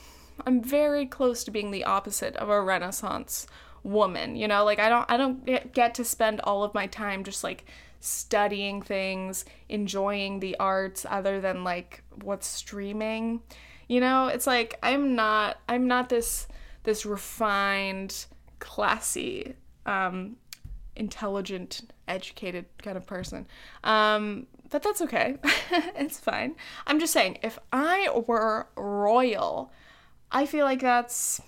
I'm 0.47 0.63
very 0.63 1.07
close 1.07 1.45
to 1.45 1.51
being 1.51 1.71
the 1.71 1.85
opposite 1.85 2.37
of 2.37 2.49
a 2.49 2.61
Renaissance 2.61 3.47
woman, 3.83 4.37
you 4.37 4.49
know? 4.49 4.65
Like 4.65 4.79
I 4.79 4.89
don't, 4.89 5.11
I 5.11 5.17
don't 5.17 5.73
get 5.73 5.95
to 5.95 6.05
spend 6.05 6.41
all 6.41 6.65
of 6.65 6.75
my 6.75 6.87
time 6.87 7.25
just 7.25 7.45
like 7.45 7.65
studying 8.05 8.83
things, 8.83 9.45
enjoying 9.69 10.41
the 10.41 10.57
arts 10.59 11.07
other 11.09 11.41
than 11.41 11.65
like 11.65 12.03
what's 12.23 12.47
streaming. 12.47 13.41
You 13.89 14.01
know, 14.01 14.29
it's 14.29 14.47
like 14.47 14.79
I'm 14.83 15.15
not 15.15 15.59
I'm 15.69 15.87
not 15.87 16.09
this 16.09 16.47
this 16.83 17.07
refined, 17.07 18.27
classy, 18.59 19.55
um, 19.87 20.37
intelligent, 20.97 21.91
educated 22.07 22.67
kind 22.83 22.97
of 22.97 23.07
person. 23.07 23.47
Um, 23.83 24.47
but 24.71 24.83
that's 24.83 25.01
okay. 25.03 25.37
it's 25.97 26.19
fine. 26.19 26.57
I'm 26.87 27.01
just 27.01 27.13
saying, 27.13 27.39
if 27.43 27.59
I 27.73 28.11
were 28.27 28.69
royal, 28.77 29.73
I 30.31 30.47
feel 30.47 30.65
like 30.67 30.81
that's 30.81 31.41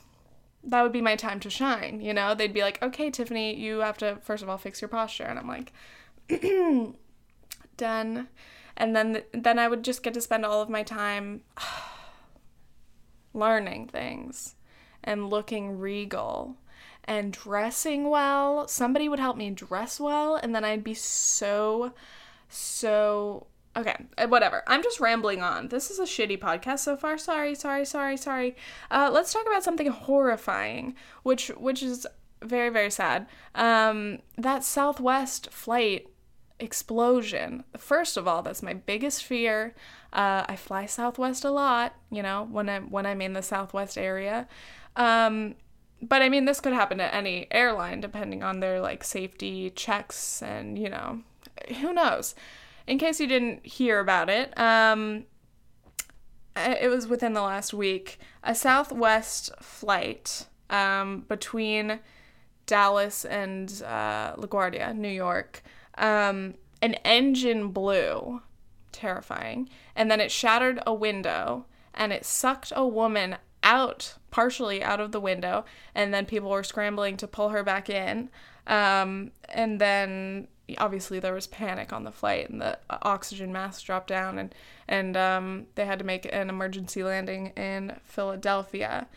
that 0.64 0.82
would 0.82 0.92
be 0.92 1.00
my 1.00 1.16
time 1.16 1.38
to 1.40 1.50
shine. 1.50 2.00
You 2.00 2.12
know, 2.12 2.34
they'd 2.34 2.52
be 2.52 2.62
like, 2.62 2.82
okay, 2.82 3.10
Tiffany, 3.10 3.54
you 3.54 3.80
have 3.80 3.98
to 3.98 4.16
first 4.22 4.42
of 4.42 4.48
all 4.48 4.58
fix 4.58 4.80
your 4.80 4.88
posture, 4.88 5.24
and 5.24 5.38
I'm 5.38 5.48
like, 5.48 5.72
done. 7.76 8.28
And 8.76 8.94
then 8.94 9.22
then 9.32 9.58
I 9.58 9.68
would 9.68 9.82
just 9.82 10.02
get 10.02 10.14
to 10.14 10.20
spend 10.20 10.44
all 10.44 10.60
of 10.60 10.68
my 10.68 10.82
time 10.82 11.42
learning 13.32 13.88
things 13.88 14.54
and 15.02 15.30
looking 15.30 15.78
regal 15.78 16.56
and 17.04 17.32
dressing 17.32 18.10
well. 18.10 18.68
Somebody 18.68 19.08
would 19.08 19.20
help 19.20 19.36
me 19.36 19.50
dress 19.50 20.00
well 20.00 20.36
and 20.36 20.54
then 20.54 20.64
I'd 20.64 20.84
be 20.84 20.94
so 20.94 21.92
so 22.48 23.46
okay 23.76 23.96
uh, 24.18 24.26
whatever. 24.26 24.62
I'm 24.66 24.82
just 24.82 25.00
rambling 25.00 25.42
on. 25.42 25.68
This 25.68 25.90
is 25.90 25.98
a 25.98 26.04
shitty 26.04 26.38
podcast 26.38 26.80
so 26.80 26.96
far. 26.96 27.16
Sorry 27.16 27.54
sorry 27.54 27.86
sorry 27.86 28.16
sorry. 28.16 28.56
Uh, 28.90 29.10
let's 29.12 29.32
talk 29.32 29.46
about 29.46 29.64
something 29.64 29.86
horrifying 29.86 30.94
which 31.22 31.48
which 31.48 31.82
is 31.82 32.06
very 32.42 32.68
very 32.68 32.90
sad. 32.90 33.26
Um, 33.54 34.18
that 34.36 34.64
southwest 34.64 35.50
flight 35.50 36.08
explosion. 36.58 37.64
First 37.76 38.16
of 38.16 38.26
all, 38.26 38.42
that's 38.42 38.62
my 38.62 38.74
biggest 38.74 39.24
fear. 39.24 39.74
Uh, 40.12 40.44
I 40.48 40.56
fly 40.56 40.86
Southwest 40.86 41.44
a 41.44 41.50
lot, 41.50 41.94
you 42.10 42.22
know, 42.22 42.48
when 42.50 42.68
I'm 42.68 42.90
when 42.90 43.06
I'm 43.06 43.20
in 43.20 43.34
the 43.34 43.42
Southwest 43.42 43.98
area. 43.98 44.48
Um, 44.96 45.56
but 46.02 46.22
I 46.22 46.28
mean, 46.28 46.44
this 46.44 46.60
could 46.60 46.72
happen 46.72 46.98
to 46.98 47.14
any 47.14 47.46
airline 47.50 48.00
depending 48.00 48.42
on 48.42 48.60
their 48.60 48.80
like 48.80 49.04
safety 49.04 49.70
checks 49.70 50.42
and 50.42 50.78
you 50.78 50.88
know, 50.88 51.20
who 51.80 51.92
knows. 51.92 52.34
In 52.86 52.98
case 52.98 53.20
you 53.20 53.26
didn't 53.26 53.66
hear 53.66 53.98
about 53.98 54.30
it, 54.30 54.56
um, 54.58 55.24
it 56.56 56.88
was 56.88 57.06
within 57.06 57.34
the 57.34 57.42
last 57.42 57.74
week. 57.74 58.18
A 58.42 58.54
Southwest 58.54 59.50
flight 59.60 60.46
um, 60.70 61.24
between 61.28 62.00
Dallas 62.66 63.24
and 63.24 63.82
uh, 63.84 64.34
LaGuardia, 64.36 64.96
New 64.96 65.08
York, 65.08 65.62
um, 65.98 66.54
an 66.82 66.94
engine 67.04 67.68
blew, 67.68 68.42
terrifying, 68.92 69.68
and 69.94 70.10
then 70.10 70.20
it 70.20 70.30
shattered 70.30 70.80
a 70.86 70.94
window 70.94 71.66
and 71.94 72.12
it 72.12 72.24
sucked 72.24 72.72
a 72.76 72.86
woman 72.86 73.36
out, 73.62 74.14
partially 74.30 74.82
out 74.82 75.00
of 75.00 75.12
the 75.12 75.20
window, 75.20 75.64
and 75.94 76.12
then 76.12 76.26
people 76.26 76.50
were 76.50 76.62
scrambling 76.62 77.16
to 77.16 77.26
pull 77.26 77.48
her 77.48 77.62
back 77.62 77.88
in. 77.88 78.30
Um, 78.66 79.32
and 79.48 79.80
then 79.80 80.48
obviously 80.78 81.20
there 81.20 81.34
was 81.34 81.46
panic 81.46 81.92
on 81.92 82.04
the 82.04 82.10
flight 82.10 82.50
and 82.50 82.60
the 82.60 82.78
oxygen 82.90 83.52
mask 83.52 83.84
dropped 83.84 84.08
down 84.08 84.36
and 84.36 84.52
and 84.88 85.16
um, 85.16 85.66
they 85.76 85.84
had 85.84 85.98
to 86.00 86.04
make 86.04 86.28
an 86.32 86.50
emergency 86.50 87.02
landing 87.02 87.48
in 87.56 87.96
Philadelphia. 88.04 89.08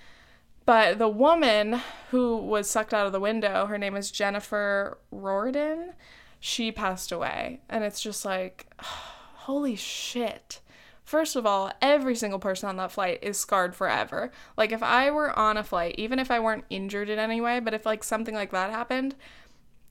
But 0.65 1.00
the 1.00 1.09
woman 1.09 1.81
who 2.12 2.38
was 2.38 2.69
sucked 2.69 2.93
out 2.93 3.07
of 3.07 3.12
the 3.12 3.19
window, 3.19 3.65
her 3.65 3.77
name 3.77 3.95
is 3.95 4.12
Jennifer 4.12 5.00
Riordan 5.12 5.93
she 6.39 6.72
passed 6.72 7.12
away. 7.12 7.62
And 7.69 7.84
it's 7.84 8.01
just 8.01 8.25
like, 8.25 8.67
holy 8.79 9.75
shit. 9.75 10.62
First 11.03 11.36
of 11.36 11.46
all, 11.46 11.72
every 11.81 12.15
single 12.15 12.38
person 12.38 12.69
on 12.69 12.77
that 12.77 12.91
flight 12.91 13.19
is 13.24 13.38
scarred 13.38 13.75
forever. 13.75 14.31
Like, 14.55 14.72
if 14.72 14.84
I 14.84 15.10
were 15.10 15.38
on 15.38 15.58
a 15.58 15.63
flight, 15.63 15.96
even 15.98 16.19
if 16.19 16.29
I 16.29 16.39
weren't 16.39 16.65
injured 16.69 17.10
in 17.10 17.17
any 17.17 17.41
way, 17.41 17.60
but 17.60 17.74
if 17.74 17.86
like 17.86 18.03
something 18.03 18.36
like 18.36 18.51
that 18.51 18.69
happened, 18.69 19.15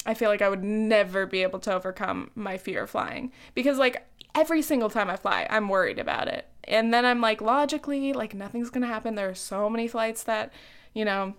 I 0.07 0.14
feel 0.14 0.31
like 0.31 0.43
I 0.43 0.49
would 0.49 0.62
never 0.62 1.26
be 1.26 1.43
able 1.43 1.59
to 1.61 1.75
overcome 1.75 2.31
my 2.35 2.57
fear 2.57 2.85
of 2.85 2.90
flying. 2.90 3.33
Because, 3.55 3.78
like, 3.78 4.07
every 4.35 4.62
single 4.62 4.88
time 4.90 5.11
I 5.11 5.17
fly, 5.17 5.47
I'm 5.50 5.69
worried 5.69 5.99
about 5.99 6.28
it. 6.28 6.47
And 6.64 6.95
then 6.95 7.05
I'm 7.05 7.21
like, 7.21 7.40
logically, 7.40 8.12
like, 8.12 8.33
nothing's 8.33 8.71
gonna 8.71 8.87
happen. 8.87 9.17
There 9.17 9.28
are 9.28 9.35
so 9.35 9.69
many 9.69 9.88
flights 9.88 10.23
that, 10.23 10.52
you 10.95 11.05
know, 11.05 11.35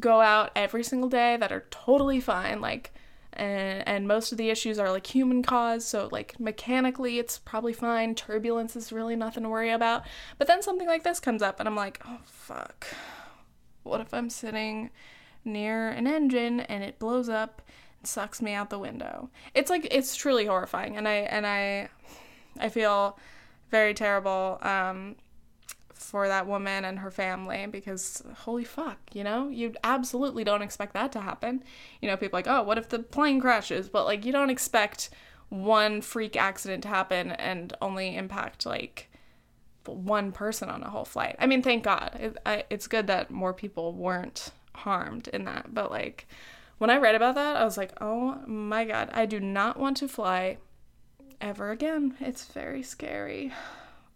go 0.00 0.20
out 0.20 0.50
every 0.56 0.82
single 0.82 1.08
day 1.08 1.36
that 1.36 1.52
are 1.52 1.66
totally 1.70 2.20
fine. 2.20 2.60
Like, 2.60 2.92
and, 3.38 3.86
and 3.86 4.08
most 4.08 4.32
of 4.32 4.38
the 4.38 4.50
issues 4.50 4.78
are 4.78 4.90
like 4.90 5.06
human 5.06 5.42
caused 5.42 5.86
so 5.86 6.08
like 6.10 6.38
mechanically 6.38 7.18
it's 7.18 7.38
probably 7.38 7.72
fine 7.72 8.14
turbulence 8.14 8.76
is 8.76 8.92
really 8.92 9.16
nothing 9.16 9.42
to 9.44 9.48
worry 9.48 9.70
about. 9.70 10.02
But 10.38 10.46
then 10.46 10.62
something 10.62 10.86
like 10.86 11.04
this 11.04 11.20
comes 11.20 11.42
up 11.42 11.60
and 11.60 11.68
i'm 11.68 11.76
like 11.76 12.00
oh 12.06 12.18
fuck. 12.24 12.86
What 13.82 14.00
if 14.00 14.12
i'm 14.12 14.30
sitting 14.30 14.90
near 15.44 15.88
an 15.88 16.06
engine 16.06 16.60
and 16.60 16.82
it 16.84 16.98
blows 16.98 17.28
up 17.28 17.62
and 17.98 18.06
sucks 18.06 18.42
me 18.42 18.52
out 18.52 18.70
the 18.70 18.78
window? 18.78 19.30
It's 19.54 19.70
like 19.70 19.86
it's 19.90 20.16
truly 20.16 20.46
horrifying 20.46 20.96
and 20.96 21.06
i 21.08 21.14
and 21.14 21.46
i 21.46 21.88
i 22.58 22.68
feel 22.68 23.18
very 23.70 23.94
terrible 23.94 24.58
um 24.62 25.16
for 25.98 26.28
that 26.28 26.46
woman 26.46 26.84
and 26.84 27.00
her 27.00 27.10
family 27.10 27.66
because 27.66 28.22
holy 28.38 28.64
fuck, 28.64 28.98
you 29.12 29.24
know? 29.24 29.48
You 29.48 29.74
absolutely 29.84 30.44
don't 30.44 30.62
expect 30.62 30.94
that 30.94 31.12
to 31.12 31.20
happen. 31.20 31.62
You 32.00 32.08
know, 32.08 32.16
people 32.16 32.38
like, 32.38 32.46
"Oh, 32.48 32.62
what 32.62 32.78
if 32.78 32.88
the 32.88 33.00
plane 33.00 33.40
crashes?" 33.40 33.88
But 33.88 34.04
like 34.04 34.24
you 34.24 34.32
don't 34.32 34.50
expect 34.50 35.10
one 35.48 36.00
freak 36.02 36.36
accident 36.36 36.82
to 36.82 36.88
happen 36.88 37.32
and 37.32 37.72
only 37.80 38.16
impact 38.16 38.66
like 38.66 39.10
one 39.86 40.32
person 40.32 40.68
on 40.68 40.82
a 40.82 40.90
whole 40.90 41.04
flight. 41.04 41.36
I 41.38 41.46
mean, 41.46 41.62
thank 41.62 41.82
God. 41.82 42.16
It, 42.20 42.36
I, 42.44 42.64
it's 42.68 42.86
good 42.86 43.06
that 43.06 43.30
more 43.30 43.54
people 43.54 43.94
weren't 43.94 44.50
harmed 44.74 45.28
in 45.28 45.44
that. 45.44 45.74
But 45.74 45.90
like 45.90 46.26
when 46.78 46.90
I 46.90 46.98
read 46.98 47.14
about 47.14 47.34
that, 47.34 47.56
I 47.56 47.64
was 47.64 47.76
like, 47.76 47.92
"Oh 48.00 48.40
my 48.46 48.84
god, 48.84 49.10
I 49.12 49.26
do 49.26 49.40
not 49.40 49.78
want 49.78 49.96
to 49.98 50.08
fly 50.08 50.58
ever 51.40 51.70
again. 51.70 52.16
It's 52.20 52.44
very 52.44 52.82
scary." 52.82 53.52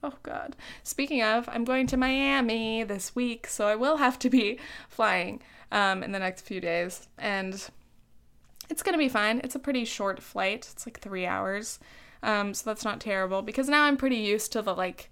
Oh 0.02 0.14
God. 0.22 0.56
Speaking 0.82 1.22
of, 1.22 1.48
I'm 1.48 1.64
going 1.64 1.86
to 1.88 1.96
Miami 1.96 2.82
this 2.82 3.14
week, 3.14 3.46
so 3.46 3.68
I 3.68 3.76
will 3.76 3.98
have 3.98 4.18
to 4.20 4.30
be 4.30 4.58
flying 4.88 5.40
um, 5.70 6.02
in 6.02 6.10
the 6.10 6.18
next 6.18 6.42
few 6.42 6.60
days, 6.60 7.08
and 7.18 7.68
it's 8.68 8.82
gonna 8.82 8.98
be 8.98 9.08
fine. 9.08 9.40
It's 9.44 9.54
a 9.54 9.60
pretty 9.60 9.84
short 9.84 10.20
flight. 10.20 10.68
It's 10.72 10.86
like 10.86 10.98
three 10.98 11.24
hours, 11.24 11.78
um, 12.22 12.52
so 12.52 12.68
that's 12.68 12.84
not 12.84 13.00
terrible 13.00 13.42
because 13.42 13.68
now 13.68 13.84
I'm 13.84 13.96
pretty 13.96 14.16
used 14.16 14.52
to 14.52 14.62
the 14.62 14.74
like, 14.74 15.08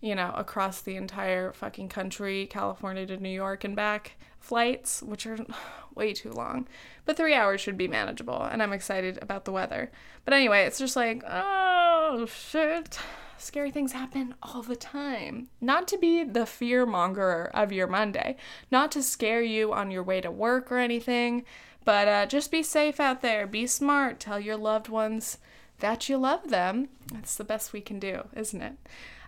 you 0.00 0.14
know, 0.14 0.32
across 0.34 0.80
the 0.80 0.96
entire 0.96 1.52
fucking 1.52 1.90
country, 1.90 2.46
California 2.46 3.04
to 3.06 3.18
New 3.18 3.28
York 3.28 3.64
and 3.64 3.76
back 3.76 4.16
flights, 4.40 5.02
which 5.02 5.26
are 5.26 5.38
way 5.94 6.14
too 6.14 6.32
long. 6.32 6.66
But 7.04 7.18
three 7.18 7.34
hours 7.34 7.60
should 7.60 7.76
be 7.76 7.86
manageable, 7.86 8.42
and 8.42 8.62
I'm 8.62 8.72
excited 8.72 9.18
about 9.20 9.44
the 9.44 9.52
weather. 9.52 9.92
But 10.24 10.32
anyway, 10.32 10.64
it's 10.64 10.78
just 10.78 10.96
like, 10.96 11.22
oh 11.28 12.26
shit 12.26 12.98
scary 13.42 13.70
things 13.70 13.92
happen 13.92 14.34
all 14.42 14.62
the 14.62 14.76
time. 14.76 15.48
Not 15.60 15.88
to 15.88 15.98
be 15.98 16.24
the 16.24 16.46
fear 16.46 16.86
monger 16.86 17.50
of 17.52 17.72
your 17.72 17.86
Monday, 17.86 18.36
not 18.70 18.92
to 18.92 19.02
scare 19.02 19.42
you 19.42 19.72
on 19.72 19.90
your 19.90 20.02
way 20.02 20.20
to 20.20 20.30
work 20.30 20.70
or 20.70 20.78
anything, 20.78 21.44
but 21.84 22.08
uh, 22.08 22.26
just 22.26 22.50
be 22.50 22.62
safe 22.62 23.00
out 23.00 23.22
there. 23.22 23.46
Be 23.46 23.66
smart. 23.66 24.20
Tell 24.20 24.38
your 24.38 24.56
loved 24.56 24.88
ones 24.88 25.38
that 25.80 26.08
you 26.08 26.16
love 26.16 26.48
them. 26.50 26.88
That's 27.12 27.34
the 27.34 27.44
best 27.44 27.72
we 27.72 27.80
can 27.80 27.98
do, 27.98 28.28
isn't 28.34 28.62
it? 28.62 28.74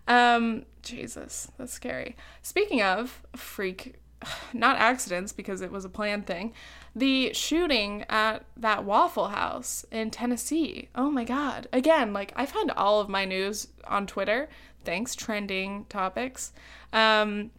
Um, 0.07 0.65
Jesus, 0.83 1.51
that's 1.59 1.73
scary. 1.73 2.17
Speaking 2.43 2.83
of 2.83 3.23
freak, 3.35 3.97
not 4.53 4.77
accidents 4.77 5.33
because 5.33 5.61
it 5.61 5.73
was 5.73 5.85
a 5.85 5.89
planned 5.89 6.27
thing, 6.27 6.53
the 6.95 7.33
shooting 7.33 8.05
at 8.09 8.45
that 8.57 8.85
Waffle 8.85 9.29
House 9.29 9.85
in 9.91 10.11
Tennessee. 10.11 10.89
Oh 10.95 11.11
my 11.11 11.25
God. 11.25 11.69
Again, 11.73 12.13
like 12.13 12.33
I 12.37 12.47
find 12.47 12.71
all 12.73 13.01
of 13.01 13.09
my 13.09 13.25
news 13.25 13.69
on 13.87 14.07
Twitter. 14.07 14.49
Thanks, 14.85 15.15
trending 15.15 15.87
topics. 15.89 16.53
Um, 16.93 17.51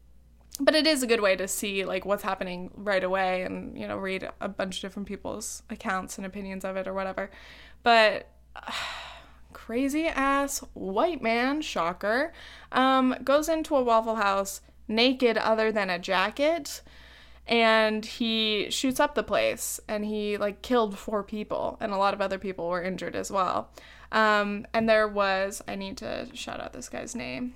but 0.59 0.75
it 0.75 0.87
is 0.87 1.03
a 1.03 1.07
good 1.07 1.19
way 1.21 1.35
to 1.35 1.47
see 1.47 1.83
like 1.83 2.05
what's 2.05 2.23
happening 2.23 2.71
right 2.75 3.03
away 3.03 3.41
and 3.41 3.77
you 3.77 3.85
know 3.85 3.97
read 3.97 4.29
a 4.39 4.47
bunch 4.47 4.77
of 4.77 4.81
different 4.81 5.05
people's 5.05 5.63
accounts 5.69 6.17
and 6.17 6.25
opinions 6.25 6.63
of 6.63 6.77
it 6.77 6.87
or 6.87 6.93
whatever 6.93 7.29
but 7.85 8.29
uh, 8.55 8.71
crazy 9.53 10.07
ass 10.07 10.59
white 10.73 11.21
man, 11.21 11.61
shocker, 11.61 12.33
um, 12.71 13.15
goes 13.23 13.47
into 13.47 13.75
a 13.75 13.83
Waffle 13.83 14.15
House 14.15 14.61
naked 14.87 15.37
other 15.37 15.71
than 15.71 15.89
a 15.89 15.99
jacket 15.99 16.81
and 17.47 18.05
he 18.05 18.69
shoots 18.69 18.99
up 18.99 19.15
the 19.15 19.23
place 19.23 19.79
and 19.87 20.05
he 20.05 20.37
like 20.37 20.61
killed 20.61 20.97
four 20.97 21.23
people 21.23 21.77
and 21.79 21.91
a 21.91 21.97
lot 21.97 22.13
of 22.13 22.21
other 22.21 22.39
people 22.39 22.67
were 22.67 22.81
injured 22.81 23.15
as 23.15 23.31
well. 23.31 23.69
Um, 24.11 24.65
and 24.73 24.87
there 24.87 25.07
was 25.07 25.61
i 25.67 25.75
need 25.75 25.97
to 25.97 26.27
shout 26.33 26.59
out 26.59 26.73
this 26.73 26.89
guy's 26.89 27.15
name. 27.15 27.53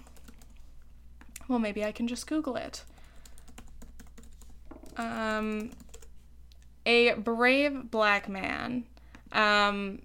Well 1.47 1.59
maybe 1.59 1.83
i 1.83 1.91
can 1.91 2.07
just 2.07 2.27
google 2.27 2.55
it. 2.55 2.83
Um, 4.97 5.71
a 6.85 7.13
brave 7.13 7.89
black 7.89 8.27
man 8.27 8.85
um, 9.31 10.01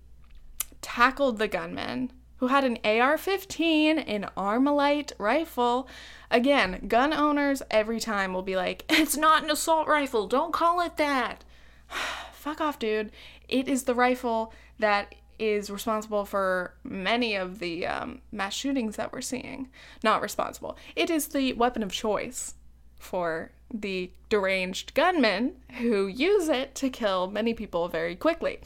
tackled 0.80 1.38
the 1.38 1.48
gunman 1.48 2.12
who 2.44 2.48
had 2.48 2.64
an 2.64 2.76
AR 2.84 3.16
15, 3.16 3.98
an 4.00 4.28
Armalite 4.36 5.12
rifle. 5.16 5.88
Again, 6.30 6.84
gun 6.88 7.14
owners 7.14 7.62
every 7.70 7.98
time 7.98 8.34
will 8.34 8.42
be 8.42 8.54
like, 8.54 8.84
it's 8.90 9.16
not 9.16 9.42
an 9.42 9.50
assault 9.50 9.88
rifle, 9.88 10.26
don't 10.26 10.52
call 10.52 10.82
it 10.82 10.98
that. 10.98 11.42
Fuck 12.34 12.60
off, 12.60 12.78
dude. 12.78 13.10
It 13.48 13.66
is 13.66 13.84
the 13.84 13.94
rifle 13.94 14.52
that 14.78 15.14
is 15.38 15.70
responsible 15.70 16.26
for 16.26 16.74
many 16.84 17.34
of 17.34 17.60
the 17.60 17.86
um, 17.86 18.20
mass 18.30 18.52
shootings 18.52 18.96
that 18.96 19.10
we're 19.10 19.22
seeing. 19.22 19.70
Not 20.02 20.20
responsible. 20.20 20.76
It 20.94 21.08
is 21.08 21.28
the 21.28 21.54
weapon 21.54 21.82
of 21.82 21.92
choice 21.92 22.56
for 22.98 23.52
the 23.72 24.10
deranged 24.28 24.92
gunmen 24.92 25.54
who 25.78 26.06
use 26.08 26.48
it 26.48 26.74
to 26.74 26.90
kill 26.90 27.30
many 27.30 27.54
people 27.54 27.88
very 27.88 28.14
quickly. 28.14 28.58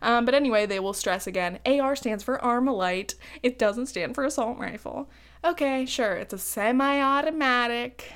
Um, 0.00 0.24
but 0.24 0.34
anyway, 0.34 0.66
they 0.66 0.80
will 0.80 0.92
stress 0.92 1.26
again 1.26 1.58
AR 1.66 1.96
stands 1.96 2.22
for 2.24 2.38
Armalite, 2.38 3.14
it 3.42 3.58
doesn't 3.58 3.86
stand 3.86 4.14
for 4.14 4.24
assault 4.24 4.58
rifle. 4.58 5.10
Okay, 5.44 5.86
sure, 5.86 6.14
it's 6.14 6.34
a 6.34 6.38
semi 6.38 7.00
automatic 7.00 8.12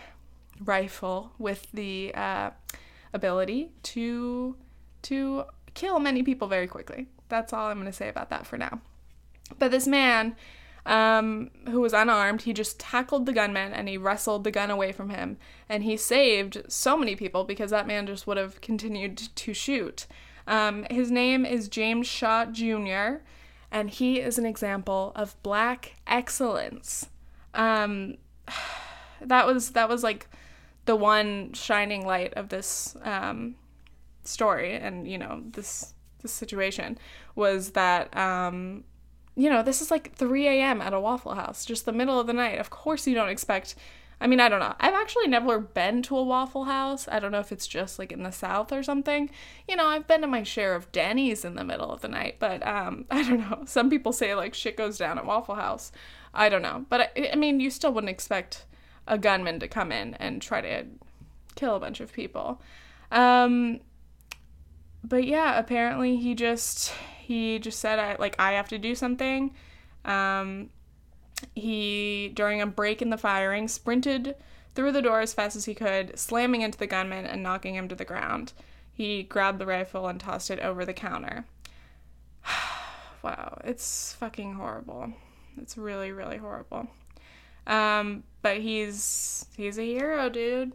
rifle 0.65 1.33
with 1.39 1.67
the 1.73 2.13
uh, 2.15 2.51
ability 3.13 3.73
to 3.83 4.57
to 5.03 5.45
kill 5.75 5.99
many 5.99 6.23
people 6.23 6.49
very 6.49 6.67
quickly. 6.67 7.09
That's 7.29 7.53
all 7.53 7.69
I'm 7.69 7.79
going 7.79 7.87
to 7.87 7.93
say 7.93 8.09
about 8.09 8.31
that 8.31 8.47
for 8.47 8.57
now. 8.57 8.81
But 9.59 9.71
this 9.71 9.87
man, 9.87 10.37
um, 10.87 11.51
who 11.69 11.81
was 11.81 11.93
unarmed, 11.93 12.43
he 12.43 12.53
just 12.53 12.79
tackled 12.79 13.27
the 13.27 13.33
gunman 13.33 13.73
and 13.73 13.89
he 13.89 13.97
wrestled 13.97 14.45
the 14.45 14.51
gun 14.51 14.71
away 14.71 14.93
from 14.93 15.11
him. 15.11 15.39
And 15.69 15.83
he 15.83 15.97
saved 15.97 16.63
so 16.69 16.97
many 16.97 17.17
people 17.17 17.45
because 17.45 17.71
that 17.71 17.87
man 17.87 18.07
just 18.07 18.27
would 18.27 18.37
have 18.37 18.61
continued 18.61 19.17
to 19.17 19.55
shoot. 19.55 20.07
Um, 20.47 20.87
his 20.91 21.11
name 21.11 21.45
is 21.45 21.69
James 21.69 22.07
Shaw 22.07 22.47
Jr., 22.47 23.23
and 23.71 23.89
he 23.89 24.21
is 24.21 24.39
an 24.39 24.47
example 24.47 25.13
of 25.17 25.41
black 25.43 25.97
excellence. 26.07 27.09
Um, 27.55 28.17
that 29.21 29.47
was 29.47 29.71
that 29.71 29.89
was 29.89 30.03
like 30.03 30.29
the 30.85 30.97
one 30.97 31.53
shining 31.53 32.07
light 32.07 32.35
of 32.35 32.49
this 32.49 32.97
um, 33.03 33.55
story, 34.25 34.75
and 34.75 35.09
you 35.09 35.19
know 35.19 35.43
this 35.53 35.95
this 36.23 36.33
situation 36.33 36.99
was 37.35 37.71
that 37.71 38.17
um, 38.17 38.85
you 39.37 39.49
know 39.49 39.63
this 39.63 39.81
is 39.81 39.91
like 39.91 40.15
3 40.15 40.47
a.m. 40.49 40.81
at 40.81 40.93
a 40.93 41.01
Waffle 41.01 41.35
House, 41.35 41.65
just 41.65 41.85
the 41.85 41.93
middle 41.93 42.19
of 42.21 42.27
the 42.27 42.33
night. 42.33 42.59
Of 42.59 42.71
course, 42.71 43.07
you 43.07 43.15
don't 43.15 43.29
expect 43.29 43.75
I 44.23 44.29
mean, 44.29 44.39
I 44.39 44.49
don't 44.49 44.61
know. 44.61 44.75
I've 44.79 44.95
actually 44.95 45.27
never 45.27 45.59
been 45.59 46.01
to 46.03 46.17
a 46.17 46.23
Waffle 46.23 46.65
House. 46.65 47.09
I 47.11 47.19
don't 47.19 47.33
know 47.33 47.41
if 47.41 47.51
it's 47.51 47.67
just 47.67 47.99
like 47.99 48.13
in 48.13 48.23
the 48.23 48.31
South 48.31 48.73
or 48.73 48.81
something. 48.85 49.29
You 49.67 49.75
know, 49.75 49.87
I've 49.87 50.07
been 50.07 50.21
to 50.21 50.29
my 50.29 50.45
share 50.45 50.77
of 50.77 50.93
Denny's 50.93 51.45
in 51.45 51.57
the 51.57 51.65
middle 51.65 51.91
of 51.91 52.03
the 52.03 52.09
night, 52.09 52.37
but 52.39 52.65
um, 52.65 53.05
I 53.11 53.29
don't 53.29 53.41
know. 53.41 53.65
Some 53.67 53.91
people 53.91 54.13
say 54.13 54.33
like 54.37 54.55
shit 54.55 54.77
goes 54.77 54.97
down 54.97 55.19
at 55.19 55.27
Waffle 55.27 55.57
House. 55.57 55.91
I 56.33 56.49
don't 56.49 56.63
know. 56.63 56.87
But 56.89 57.13
I, 57.17 57.31
I 57.33 57.37
mean, 57.37 57.59
you 57.59 57.69
still 57.69 57.93
wouldn't 57.93 58.11
expect 58.11 58.65
a 59.09 59.19
gunman 59.19 59.59
to 59.59 59.67
come 59.67 59.91
in 59.91 60.15
and 60.15 60.41
try 60.41 60.61
to 60.61 60.85
kill 61.57 61.75
a 61.75 61.81
bunch 61.81 61.99
of 61.99 62.13
people. 62.13 62.63
Um, 63.11 63.81
but 65.03 65.25
yeah, 65.25 65.59
apparently 65.59 66.17
he 66.17 66.37
just 66.37 66.93
he 67.19 67.59
just 67.59 67.81
said 67.81 67.99
I 67.99 68.15
like 68.21 68.37
I 68.39 68.53
have 68.53 68.69
to 68.69 68.79
do 68.79 68.95
something. 68.95 69.53
Um, 70.05 70.71
he, 71.55 72.31
during 72.35 72.61
a 72.61 72.67
break 72.67 73.03
in 73.03 73.11
the 73.11 73.19
firing, 73.19 73.69
sprinted 73.69 74.37
through 74.75 74.93
the 74.93 75.03
door 75.03 75.21
as 75.21 75.35
fast 75.35 75.57
as 75.57 75.67
he 75.67 75.75
could, 75.75 76.19
slamming 76.19 76.63
into 76.63 76.79
the 76.79 76.87
gunman 76.87 77.27
and 77.27 77.43
knocking 77.43 77.75
him 77.75 77.89
to 77.89 77.95
the 77.95 78.05
ground. 78.05 78.53
He 78.93 79.23
grabbed 79.23 79.59
the 79.59 79.67
rifle 79.67 80.09
and 80.09 80.21
tossed 80.21 80.51
it 80.51 80.61
over 80.61 80.85
the 80.85 80.93
counter. 80.93 81.45
wow, 83.23 83.59
it's 83.65 84.15
fucking 84.15 84.55
horrible. 84.55 85.13
It's 85.61 85.77
really, 85.77 86.13
really 86.13 86.39
horrible. 86.39 86.89
Um, 87.67 88.25
but 88.41 88.59
he's 88.59 89.47
he's 89.57 89.79
a 89.79 89.83
hero, 89.83 90.29
dude. 90.29 90.73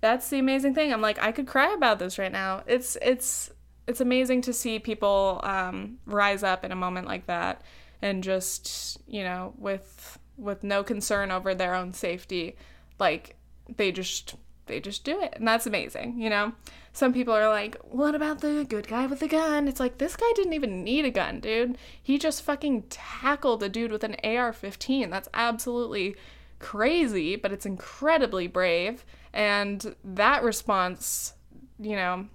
That's 0.00 0.30
the 0.30 0.38
amazing 0.38 0.74
thing. 0.74 0.92
I'm 0.92 1.02
like, 1.02 1.20
I 1.20 1.30
could 1.32 1.46
cry 1.46 1.72
about 1.74 1.98
this 1.98 2.18
right 2.18 2.32
now. 2.32 2.62
It's 2.66 2.96
it's 3.02 3.50
it's 3.86 4.00
amazing 4.00 4.42
to 4.42 4.52
see 4.52 4.78
people 4.78 5.40
um, 5.42 5.98
rise 6.06 6.42
up 6.42 6.64
in 6.64 6.72
a 6.72 6.76
moment 6.76 7.06
like 7.06 7.26
that 7.26 7.62
and 8.02 8.22
just 8.22 8.98
you 9.06 9.22
know 9.22 9.52
with 9.58 10.18
with 10.36 10.64
no 10.64 10.82
concern 10.82 11.30
over 11.30 11.54
their 11.54 11.74
own 11.74 11.92
safety 11.92 12.56
like 12.98 13.36
they 13.76 13.92
just 13.92 14.34
they 14.66 14.80
just 14.80 15.04
do 15.04 15.20
it 15.20 15.34
and 15.36 15.46
that's 15.46 15.66
amazing 15.66 16.18
you 16.18 16.30
know? 16.30 16.52
Some 16.92 17.12
people 17.12 17.34
are 17.34 17.48
like 17.48 17.76
what 17.82 18.14
about 18.14 18.40
the 18.40 18.64
good 18.68 18.88
guy 18.88 19.06
with 19.06 19.20
the 19.20 19.28
gun? 19.28 19.68
It's 19.68 19.80
like 19.80 19.98
this 19.98 20.16
guy 20.16 20.30
didn't 20.34 20.54
even 20.54 20.82
need 20.82 21.04
a 21.04 21.10
gun 21.10 21.40
dude. 21.40 21.78
He 22.02 22.18
just 22.18 22.42
fucking 22.42 22.84
tackled 22.90 23.62
a 23.62 23.68
dude 23.68 23.92
with 23.92 24.04
an 24.04 24.16
AR-15 24.24 25.10
that's 25.10 25.28
absolutely 25.34 26.16
crazy 26.58 27.36
but 27.36 27.52
it's 27.52 27.66
incredibly 27.66 28.46
brave. 28.46 29.04
And 29.32 29.94
that 30.04 30.42
response 30.42 31.34
you 31.78 31.96
know 31.96 32.26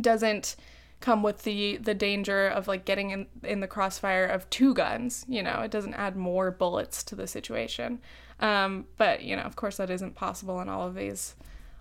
doesn't 0.00 0.56
come 1.00 1.22
with 1.22 1.42
the 1.42 1.76
the 1.76 1.94
danger 1.94 2.46
of 2.46 2.68
like 2.68 2.84
getting 2.84 3.10
in 3.10 3.26
in 3.42 3.60
the 3.60 3.66
crossfire 3.66 4.24
of 4.24 4.48
two 4.50 4.72
guns 4.74 5.24
you 5.28 5.42
know 5.42 5.60
it 5.60 5.70
doesn't 5.70 5.94
add 5.94 6.16
more 6.16 6.50
bullets 6.50 7.02
to 7.04 7.14
the 7.14 7.26
situation. 7.26 8.00
Um, 8.40 8.86
but 8.96 9.22
you 9.22 9.36
know 9.36 9.42
of 9.42 9.56
course 9.56 9.76
that 9.78 9.90
isn't 9.90 10.14
possible 10.14 10.60
in 10.60 10.68
all 10.68 10.86
of 10.86 10.94
these 10.94 11.34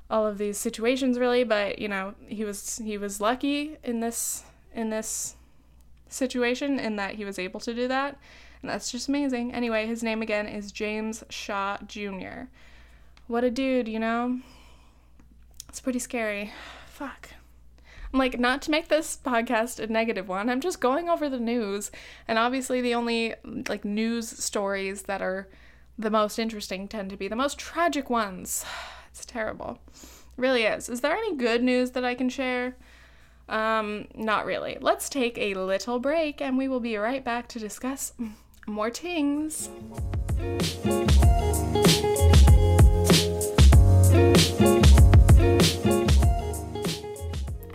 all 0.10 0.26
of 0.26 0.38
these 0.38 0.58
situations 0.58 1.18
really 1.18 1.44
but 1.44 1.80
you 1.80 1.88
know 1.88 2.14
he 2.28 2.46
was 2.46 2.78
he 2.84 2.98
was 2.98 3.20
lucky 3.20 3.78
in 3.84 4.00
this 4.00 4.44
in 4.74 4.90
this 4.90 5.36
situation 6.08 6.80
in 6.80 6.96
that 6.98 7.16
he 7.16 7.26
was 7.26 7.40
able 7.40 7.60
to 7.62 7.74
do 7.74 7.88
that 7.88 8.18
and 8.62 8.70
that's 8.70 8.92
just 8.92 9.10
amazing. 9.10 9.54
Anyway 9.54 9.88
his 9.88 10.04
name 10.04 10.22
again 10.22 10.48
is 10.48 10.72
James 10.72 11.24
Shaw 11.30 11.78
Jr. 11.88 12.48
what 13.28 13.44
a 13.44 13.52
dude 13.52 13.88
you 13.88 14.00
know? 14.00 14.40
It's 15.68 15.82
pretty 15.82 16.00
scary. 16.00 16.52
Fuck 16.88 17.32
like, 18.18 18.40
not 18.40 18.62
to 18.64 18.72
make 18.72 18.88
this 18.88 19.18
podcast 19.24 19.80
a 19.80 19.88
negative 19.88 20.28
one. 20.28 20.50
I'm 20.50 20.62
just 20.62 20.80
going 20.80 21.10
over 21.10 21.30
the 21.30 21.40
news. 21.40 21.92
And 22.28 22.38
obviously, 22.38 22.82
the 22.82 22.96
only 22.96 23.36
like 23.68 23.86
news 23.86 24.30
stories 24.30 25.04
that 25.04 25.22
are 25.22 25.48
the 25.98 26.10
most 26.10 26.40
interesting 26.40 26.88
tend 26.88 27.10
to 27.10 27.18
be 27.18 27.28
the 27.28 27.36
most 27.36 27.58
tragic 27.58 28.10
ones. 28.10 28.66
It's 29.16 29.24
terrible. 29.24 29.80
It 29.94 30.10
really 30.36 30.64
is. 30.64 30.90
Is 30.90 31.00
there 31.00 31.16
any 31.16 31.38
good 31.38 31.64
news 31.64 31.92
that 31.92 32.04
I 32.04 32.16
can 32.16 32.28
share? 32.28 32.76
Um, 33.48 34.10
not 34.14 34.46
really. 34.46 34.78
Let's 34.82 35.08
take 35.08 35.38
a 35.38 35.54
little 35.54 36.00
break 36.00 36.42
and 36.42 36.58
we 36.58 36.68
will 36.68 36.82
be 36.82 36.98
right 36.98 37.24
back 37.24 37.48
to 37.50 37.60
discuss 37.60 38.12
more 38.68 38.90
things. 38.90 39.70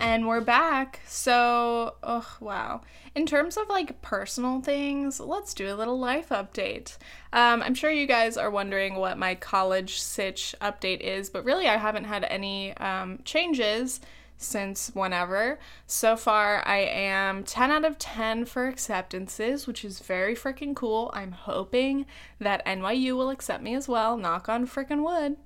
And 0.01 0.27
we're 0.27 0.41
back. 0.41 0.99
So, 1.05 1.93
oh, 2.01 2.37
wow. 2.39 2.81
In 3.13 3.27
terms 3.27 3.55
of 3.55 3.69
like 3.69 4.01
personal 4.01 4.59
things, 4.59 5.19
let's 5.19 5.53
do 5.53 5.71
a 5.71 5.77
little 5.77 5.99
life 5.99 6.29
update. 6.29 6.97
Um, 7.31 7.61
I'm 7.61 7.75
sure 7.75 7.91
you 7.91 8.07
guys 8.07 8.35
are 8.35 8.49
wondering 8.49 8.95
what 8.95 9.19
my 9.19 9.35
college 9.35 10.01
sitch 10.01 10.55
update 10.59 11.01
is, 11.01 11.29
but 11.29 11.45
really 11.45 11.67
I 11.67 11.77
haven't 11.77 12.05
had 12.05 12.23
any 12.23 12.75
um, 12.77 13.19
changes 13.25 14.01
since 14.37 14.89
whenever. 14.95 15.59
So 15.85 16.17
far, 16.17 16.67
I 16.67 16.77
am 16.79 17.43
10 17.43 17.69
out 17.69 17.85
of 17.85 17.99
10 17.99 18.45
for 18.45 18.67
acceptances, 18.67 19.67
which 19.67 19.85
is 19.85 19.99
very 19.99 20.33
freaking 20.33 20.75
cool. 20.75 21.11
I'm 21.13 21.31
hoping 21.31 22.07
that 22.39 22.65
NYU 22.65 23.15
will 23.15 23.29
accept 23.29 23.61
me 23.61 23.75
as 23.75 23.87
well. 23.87 24.17
Knock 24.17 24.49
on 24.49 24.65
freaking 24.65 25.03
wood. 25.03 25.37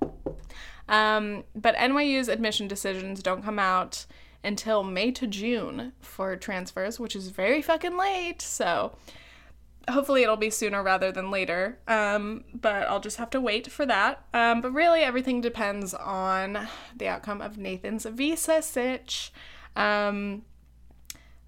Um, 0.88 1.44
but 1.54 1.74
NYU's 1.76 2.28
admission 2.28 2.68
decisions 2.68 3.22
don't 3.22 3.44
come 3.44 3.58
out 3.58 4.06
until 4.46 4.82
May 4.82 5.10
to 5.12 5.26
June 5.26 5.92
for 6.00 6.36
transfers, 6.36 6.98
which 7.00 7.16
is 7.16 7.28
very 7.28 7.60
fucking 7.60 7.96
late. 7.96 8.40
So 8.40 8.96
hopefully 9.88 10.22
it'll 10.22 10.36
be 10.36 10.50
sooner 10.50 10.82
rather 10.82 11.12
than 11.12 11.30
later. 11.30 11.78
Um, 11.86 12.44
but 12.54 12.88
I'll 12.88 13.00
just 13.00 13.18
have 13.18 13.30
to 13.30 13.40
wait 13.40 13.70
for 13.70 13.86
that. 13.86 14.24
Um, 14.32 14.60
but 14.60 14.72
really, 14.72 15.00
everything 15.00 15.40
depends 15.40 15.94
on 15.94 16.68
the 16.96 17.08
outcome 17.08 17.40
of 17.40 17.58
Nathan's 17.58 18.04
visa 18.04 18.62
sitch. 18.62 19.32
Um, 19.74 20.42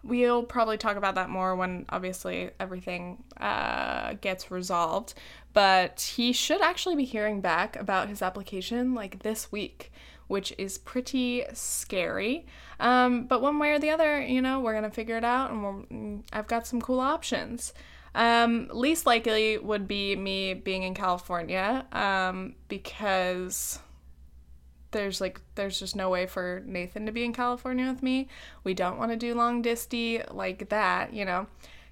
we'll 0.05 0.43
probably 0.43 0.77
talk 0.77 0.97
about 0.97 1.15
that 1.17 1.29
more 1.29 1.57
when 1.57 1.85
obviously 1.89 2.51
everything 2.61 3.23
uh, 3.39 4.15
gets 4.21 4.51
resolved. 4.51 5.15
But 5.53 6.13
he 6.17 6.33
should 6.33 6.61
actually 6.61 6.97
be 6.97 7.05
hearing 7.05 7.41
back 7.41 7.75
about 7.77 8.09
his 8.09 8.23
application 8.23 8.95
like 8.95 9.23
this 9.23 9.51
week, 9.51 9.91
which 10.29 10.55
is 10.57 10.79
pretty 10.79 11.45
scary. 11.53 12.47
Um, 12.81 13.27
but 13.27 13.43
one 13.43 13.59
way 13.59 13.73
or 13.73 13.79
the 13.79 13.91
other, 13.91 14.21
you 14.21 14.41
know, 14.41 14.61
we're 14.61 14.75
gonna 14.75 14.91
figure 14.91 15.17
it 15.17 15.25
out, 15.25 15.51
and 15.51 16.23
I've 16.33 16.47
got 16.47 16.67
some 16.67 16.81
cool 16.81 17.01
options. 17.01 17.73
Um, 18.15 18.69
least 18.73 19.07
likely 19.07 19.59
would 19.59 19.87
be 19.87 20.17
me 20.17 20.55
being 20.55 20.83
in 20.83 20.95
California 20.95 21.87
um, 21.93 22.55
because 22.69 23.81
there's 24.91 25.21
like 25.21 25.41
there's 25.55 25.79
just 25.79 25.95
no 25.95 26.09
way 26.09 26.27
for 26.27 26.63
Nathan 26.65 27.07
to 27.07 27.13
be 27.13 27.25
in 27.25 27.33
California 27.33 27.87
with 27.89 28.03
me. 28.03 28.29
We 28.65 28.75
don't 28.75 28.99
want 28.99 29.11
to 29.13 29.17
do 29.17 29.35
long 29.35 29.63
disty 29.63 30.23
like 30.31 30.69
that, 30.71 31.13
you 31.13 31.25
know. 31.25 31.47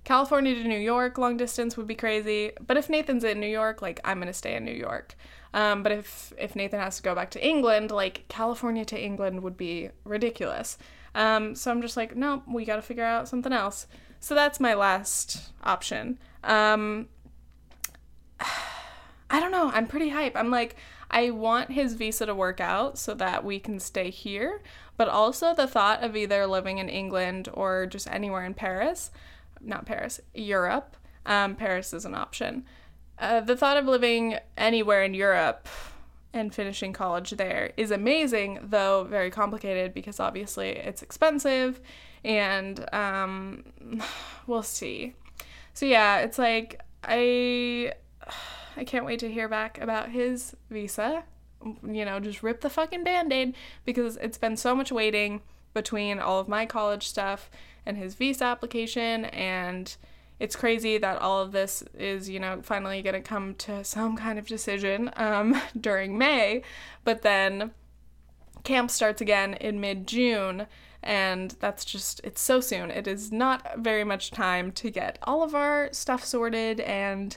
California 0.07 0.55
to 0.55 0.63
New 0.63 0.79
York 0.79 1.19
long 1.19 1.37
distance 1.37 1.77
would 1.77 1.89
be 1.89 1.97
crazy, 1.97 2.53
but 2.65 2.77
if 2.77 2.89
Nathan's 2.89 3.25
in 3.25 3.41
New 3.41 3.49
York, 3.49 3.83
like 3.83 3.99
I'm 4.05 4.21
gonna 4.21 4.33
stay 4.33 4.55
in 4.55 4.65
New 4.65 4.71
York. 4.71 5.17
Um, 5.53 5.83
but 5.83 5.91
if 5.91 6.33
if 6.39 6.55
Nathan 6.55 6.79
has 6.79 6.99
to 6.99 7.03
go 7.03 7.13
back 7.13 7.33
to 7.33 7.45
England, 7.45 7.91
like 7.91 8.25
California 8.29 8.85
to 8.85 8.97
England 8.97 9.43
would 9.43 9.57
be 9.57 9.91
ridiculous. 10.05 10.79
Um, 11.17 11.57
so 11.57 11.73
I'm 11.73 11.83
just 11.83 11.97
like, 11.97 12.15
no, 12.15 12.45
we 12.47 12.65
got 12.65 12.77
to 12.77 12.83
figure 12.83 13.03
out 13.03 13.29
something 13.29 13.53
else. 13.53 13.89
So 14.21 14.37
that's 14.37 14.61
my 14.61 14.75
last 14.75 15.51
option. 15.65 16.21
Um, 16.45 17.09
I 19.29 19.41
don't 19.41 19.51
know. 19.51 19.73
I'm 19.75 19.89
pretty 19.89 20.11
hype. 20.11 20.37
I'm 20.37 20.53
like, 20.53 20.77
I 21.11 21.31
want 21.31 21.73
his 21.73 21.95
visa 21.95 22.27
to 22.27 22.35
work 22.35 22.61
out 22.61 22.97
so 22.97 23.13
that 23.15 23.45
we 23.45 23.59
can 23.59 23.81
stay 23.81 24.11
here, 24.11 24.63
but 24.97 25.09
also 25.09 25.53
the 25.53 25.67
thought 25.67 26.05
of 26.05 26.15
either 26.15 26.47
living 26.47 26.79
in 26.79 26.89
England 26.89 27.49
or 27.53 27.87
just 27.87 28.09
anywhere 28.09 28.45
in 28.45 28.55
Paris, 28.55 29.11
not 29.61 29.87
Paris, 29.87 30.21
Europe. 30.35 30.97
Um, 31.25 31.57
Paris 31.57 31.93
is 31.93 32.05
an 32.05 32.15
option. 32.15 32.65
Uh, 33.19 33.41
the 33.41 33.57
thought 33.57 33.77
of 33.77 33.87
living 33.87 34.37
anywhere 34.57 35.03
in 35.03 35.15
Europe 35.15 35.69
and 36.33 36.55
finishing 36.55 36.93
college 36.93 37.31
there 37.31 37.73
is 37.77 37.91
amazing, 37.91 38.59
though 38.63 39.05
very 39.05 39.31
complicated 39.31 39.95
because 39.95 40.21
obviously 40.21 40.71
it's 40.71 41.03
expensive 41.03 41.81
and 42.25 42.93
um, 42.95 43.65
we'll 44.47 44.63
see. 44.63 45.15
So 45.73 45.87
yeah, 45.87 46.19
it's 46.19 46.39
like 46.39 46.81
I 47.05 47.93
I 48.79 48.85
can't 48.85 49.07
wait 49.07 49.21
to 49.21 49.33
hear 49.33 49.49
back 49.49 49.81
about 49.81 50.11
his 50.11 50.55
visa. 50.69 51.25
You 51.83 52.05
know, 52.05 52.21
just 52.21 52.43
rip 52.43 52.61
the 52.61 52.69
fucking 52.69 53.03
band-aid 53.03 53.55
because 53.87 54.19
it's 54.19 54.37
been 54.37 54.57
so 54.57 54.75
much 54.75 54.93
waiting 54.93 55.41
between 55.73 56.19
all 56.19 56.39
of 56.39 56.47
my 56.47 56.67
college 56.67 57.09
stuff 57.09 57.51
and 57.87 57.97
his 57.97 58.15
visa 58.15 58.45
application 58.45 59.27
and 59.27 59.97
it's 60.39 60.57
crazy 60.57 60.99
that 60.99 61.19
all 61.19 61.41
of 61.41 61.53
this 61.53 61.83
is, 61.99 62.29
you 62.29 62.39
know, 62.39 62.61
finally 62.63 63.01
going 63.01 63.15
to 63.15 63.23
come 63.23 63.55
to 63.55 63.83
some 63.83 64.17
kind 64.17 64.39
of 64.39 64.47
decision 64.47 65.11
um, 65.17 65.61
during 65.81 66.19
May, 66.19 66.63
but 67.05 67.23
then 67.23 67.71
camp 68.65 68.91
starts 68.91 69.21
again 69.21 69.55
in 69.55 69.81
mid 69.81 70.07
June, 70.07 70.67
and 71.03 71.53
that's 71.61 71.85
just, 71.85 72.21
it's 72.23 72.41
so 72.41 72.61
soon. 72.61 72.91
It 72.91 73.07
is 73.07 73.33
not 73.33 73.79
very 73.79 74.05
much 74.05 74.31
time 74.31 74.73
to 74.73 74.91
get 74.91 75.19
all 75.23 75.43
of 75.43 75.55
our 75.55 75.89
stuff 75.93 76.25
sorted 76.25 76.81
and 76.81 77.37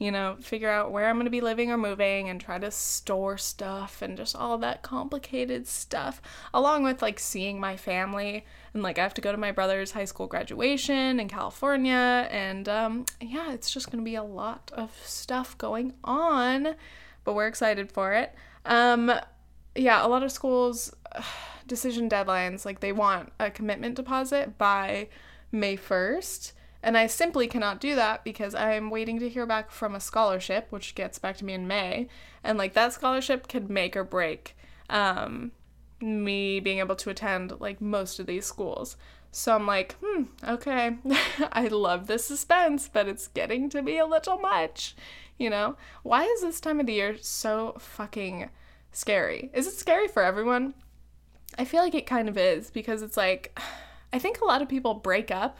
you 0.00 0.10
know, 0.10 0.34
figure 0.40 0.70
out 0.70 0.90
where 0.90 1.10
I'm 1.10 1.16
going 1.16 1.26
to 1.26 1.30
be 1.30 1.42
living 1.42 1.70
or 1.70 1.76
moving 1.76 2.30
and 2.30 2.40
try 2.40 2.58
to 2.58 2.70
store 2.70 3.36
stuff 3.36 4.00
and 4.00 4.16
just 4.16 4.34
all 4.34 4.56
that 4.56 4.80
complicated 4.80 5.66
stuff, 5.66 6.22
along 6.54 6.84
with 6.84 7.02
like 7.02 7.20
seeing 7.20 7.60
my 7.60 7.76
family. 7.76 8.46
And 8.72 8.82
like, 8.82 8.98
I 8.98 9.02
have 9.02 9.12
to 9.14 9.20
go 9.20 9.30
to 9.30 9.36
my 9.36 9.52
brother's 9.52 9.90
high 9.90 10.06
school 10.06 10.26
graduation 10.26 11.20
in 11.20 11.28
California. 11.28 12.26
And 12.30 12.66
um, 12.66 13.04
yeah, 13.20 13.52
it's 13.52 13.70
just 13.70 13.90
going 13.90 14.02
to 14.02 14.10
be 14.10 14.14
a 14.14 14.24
lot 14.24 14.72
of 14.74 14.90
stuff 15.04 15.58
going 15.58 15.92
on, 16.02 16.76
but 17.24 17.34
we're 17.34 17.46
excited 17.46 17.92
for 17.92 18.14
it. 18.14 18.34
Um, 18.64 19.12
yeah, 19.74 20.04
a 20.04 20.08
lot 20.08 20.22
of 20.22 20.32
schools, 20.32 20.94
decision 21.66 22.08
deadlines, 22.08 22.64
like 22.64 22.80
they 22.80 22.92
want 22.92 23.34
a 23.38 23.50
commitment 23.50 23.96
deposit 23.96 24.56
by 24.56 25.08
May 25.52 25.76
1st. 25.76 26.52
And 26.82 26.96
I 26.96 27.06
simply 27.06 27.46
cannot 27.46 27.80
do 27.80 27.94
that 27.94 28.24
because 28.24 28.54
I'm 28.54 28.90
waiting 28.90 29.18
to 29.20 29.28
hear 29.28 29.46
back 29.46 29.70
from 29.70 29.94
a 29.94 30.00
scholarship, 30.00 30.66
which 30.70 30.94
gets 30.94 31.18
back 31.18 31.36
to 31.38 31.44
me 31.44 31.52
in 31.52 31.68
May. 31.68 32.08
And 32.42 32.56
like 32.56 32.72
that 32.74 32.92
scholarship 32.92 33.48
could 33.48 33.68
make 33.68 33.96
or 33.96 34.04
break 34.04 34.56
um, 34.88 35.52
me 36.00 36.58
being 36.60 36.78
able 36.78 36.96
to 36.96 37.10
attend 37.10 37.60
like 37.60 37.80
most 37.80 38.18
of 38.18 38.26
these 38.26 38.46
schools. 38.46 38.96
So 39.30 39.54
I'm 39.54 39.66
like, 39.66 39.96
hmm, 40.02 40.24
okay. 40.46 40.96
I 41.52 41.68
love 41.68 42.06
the 42.06 42.18
suspense, 42.18 42.88
but 42.92 43.06
it's 43.06 43.28
getting 43.28 43.68
to 43.70 43.82
be 43.82 43.98
a 43.98 44.06
little 44.06 44.38
much. 44.38 44.96
You 45.38 45.50
know? 45.50 45.76
Why 46.02 46.24
is 46.24 46.40
this 46.40 46.60
time 46.60 46.80
of 46.80 46.86
the 46.86 46.94
year 46.94 47.16
so 47.20 47.76
fucking 47.78 48.48
scary? 48.90 49.50
Is 49.52 49.66
it 49.66 49.74
scary 49.74 50.08
for 50.08 50.22
everyone? 50.22 50.74
I 51.58 51.64
feel 51.64 51.82
like 51.82 51.94
it 51.94 52.06
kind 52.06 52.28
of 52.28 52.38
is 52.38 52.70
because 52.70 53.02
it's 53.02 53.16
like, 53.16 53.58
I 54.12 54.18
think 54.18 54.40
a 54.40 54.46
lot 54.46 54.62
of 54.62 54.68
people 54.68 54.94
break 54.94 55.30
up 55.30 55.58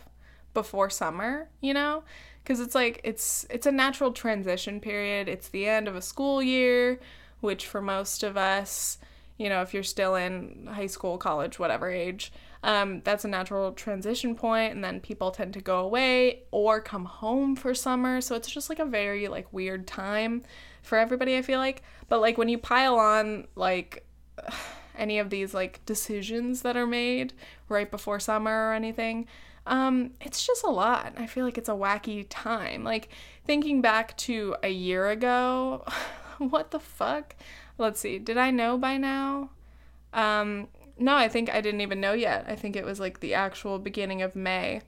before 0.55 0.91
summer, 0.91 1.49
you 1.61 1.75
know? 1.75 2.03
Cuz 2.45 2.61
it's 2.61 2.75
like 2.75 3.01
it's 3.05 3.47
it's 3.51 3.67
a 3.67 3.73
natural 3.73 4.13
transition 4.13 4.81
period. 4.81 5.29
It's 5.29 5.49
the 5.49 5.69
end 5.69 5.89
of 5.89 5.97
a 5.97 6.03
school 6.03 6.43
year, 6.43 7.01
which 7.41 7.67
for 7.67 7.83
most 7.83 8.23
of 8.23 8.37
us, 8.37 8.99
you 9.37 9.49
know, 9.49 9.63
if 9.63 9.75
you're 9.75 9.83
still 9.83 10.15
in 10.15 10.69
high 10.73 10.87
school, 10.87 11.19
college, 11.19 11.59
whatever 11.59 11.91
age, 11.91 12.33
um, 12.63 13.01
that's 13.05 13.25
a 13.25 13.29
natural 13.29 13.73
transition 13.73 14.35
point 14.35 14.75
and 14.75 14.85
then 14.85 15.01
people 15.01 15.31
tend 15.31 15.55
to 15.55 15.61
go 15.61 15.81
away 15.81 16.43
or 16.51 16.81
come 16.81 17.07
home 17.07 17.57
for 17.57 17.75
summer 17.75 18.21
so 18.21 18.35
it's 18.35 18.51
just 18.51 18.69
like 18.69 18.79
a 18.79 18.85
very 18.85 19.29
like 19.29 19.51
weird 19.53 19.87
time 19.87 20.43
for 20.83 20.99
everybody 20.99 21.37
i 21.37 21.43
feel 21.43 21.59
like 21.59 21.83
but 22.09 22.21
like 22.21 22.37
when 22.37 22.49
you 22.49 22.59
pile 22.59 22.97
on 22.97 23.47
like 23.55 24.05
any 24.99 25.19
of 25.19 25.31
these 25.31 25.55
like 25.55 25.85
decisions 25.87 26.61
that 26.63 26.77
are 26.77 26.87
made 26.87 27.33
right 27.69 27.91
before 27.91 28.21
summer 28.21 28.69
or 28.69 28.75
anything 28.75 29.27
um, 29.71 30.11
it's 30.21 30.45
just 30.45 30.65
a 30.65 30.69
lot. 30.69 31.15
I 31.17 31.27
feel 31.27 31.45
like 31.45 31.57
it's 31.57 31.69
a 31.69 31.73
wacky 31.73 32.27
time. 32.29 32.83
Like 32.83 33.09
thinking 33.47 33.81
back 33.81 34.17
to 34.19 34.57
a 34.65 34.69
year 34.69 35.09
ago, 35.09 35.85
what 36.39 36.73
the 36.73 36.81
fuck? 36.81 37.37
Let's 37.79 38.01
see. 38.01 38.19
Did 38.19 38.37
I 38.37 38.51
know 38.51 38.77
by 38.77 38.97
now? 38.97 39.51
Um, 40.13 40.67
no, 40.99 41.15
I 41.15 41.29
think 41.29 41.55
I 41.55 41.61
didn't 41.61 41.83
even 41.83 42.01
know 42.01 42.15
yet. 42.15 42.47
I 42.49 42.57
think 42.57 42.75
it 42.75 42.85
was 42.85 42.99
like 42.99 43.21
the 43.21 43.33
actual 43.33 43.79
beginning 43.79 44.23
of 44.23 44.35
May 44.35 44.83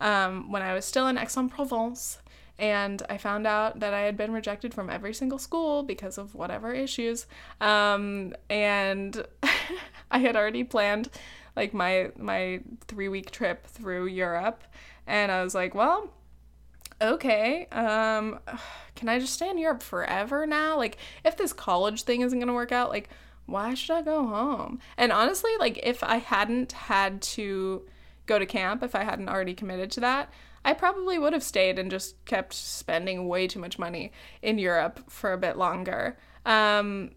um, 0.00 0.50
when 0.50 0.62
I 0.62 0.72
was 0.72 0.86
still 0.86 1.06
in 1.08 1.18
Aix-en-Provence 1.18 2.18
and 2.58 3.02
I 3.10 3.18
found 3.18 3.46
out 3.46 3.80
that 3.80 3.92
I 3.92 4.00
had 4.00 4.16
been 4.16 4.32
rejected 4.32 4.72
from 4.72 4.88
every 4.88 5.12
single 5.12 5.38
school 5.38 5.82
because 5.82 6.16
of 6.16 6.34
whatever 6.34 6.72
issues. 6.72 7.26
Um, 7.60 8.34
and 8.48 9.26
I 10.10 10.18
had 10.18 10.36
already 10.36 10.64
planned 10.64 11.10
like 11.56 11.74
my 11.74 12.10
my 12.16 12.60
three 12.86 13.08
week 13.08 13.30
trip 13.30 13.66
through 13.66 14.06
Europe, 14.06 14.62
and 15.06 15.30
I 15.30 15.42
was 15.42 15.54
like, 15.54 15.74
well, 15.74 16.10
okay, 17.00 17.66
um, 17.72 18.38
can 18.94 19.08
I 19.08 19.18
just 19.18 19.34
stay 19.34 19.50
in 19.50 19.58
Europe 19.58 19.82
forever 19.82 20.46
now? 20.46 20.76
Like, 20.76 20.98
if 21.24 21.36
this 21.36 21.52
college 21.52 22.02
thing 22.02 22.20
isn't 22.22 22.38
gonna 22.38 22.54
work 22.54 22.72
out, 22.72 22.90
like, 22.90 23.08
why 23.46 23.74
should 23.74 23.96
I 23.96 24.02
go 24.02 24.26
home? 24.26 24.78
And 24.96 25.12
honestly, 25.12 25.50
like, 25.58 25.80
if 25.82 26.02
I 26.02 26.18
hadn't 26.18 26.72
had 26.72 27.20
to 27.22 27.82
go 28.26 28.38
to 28.38 28.46
camp, 28.46 28.82
if 28.82 28.94
I 28.94 29.02
hadn't 29.04 29.28
already 29.28 29.54
committed 29.54 29.90
to 29.92 30.00
that, 30.00 30.32
I 30.64 30.74
probably 30.74 31.18
would 31.18 31.32
have 31.32 31.42
stayed 31.42 31.78
and 31.78 31.90
just 31.90 32.24
kept 32.24 32.54
spending 32.54 33.26
way 33.26 33.48
too 33.48 33.58
much 33.58 33.78
money 33.78 34.12
in 34.42 34.58
Europe 34.58 35.10
for 35.10 35.32
a 35.32 35.38
bit 35.38 35.56
longer. 35.56 36.16
Um, 36.46 37.10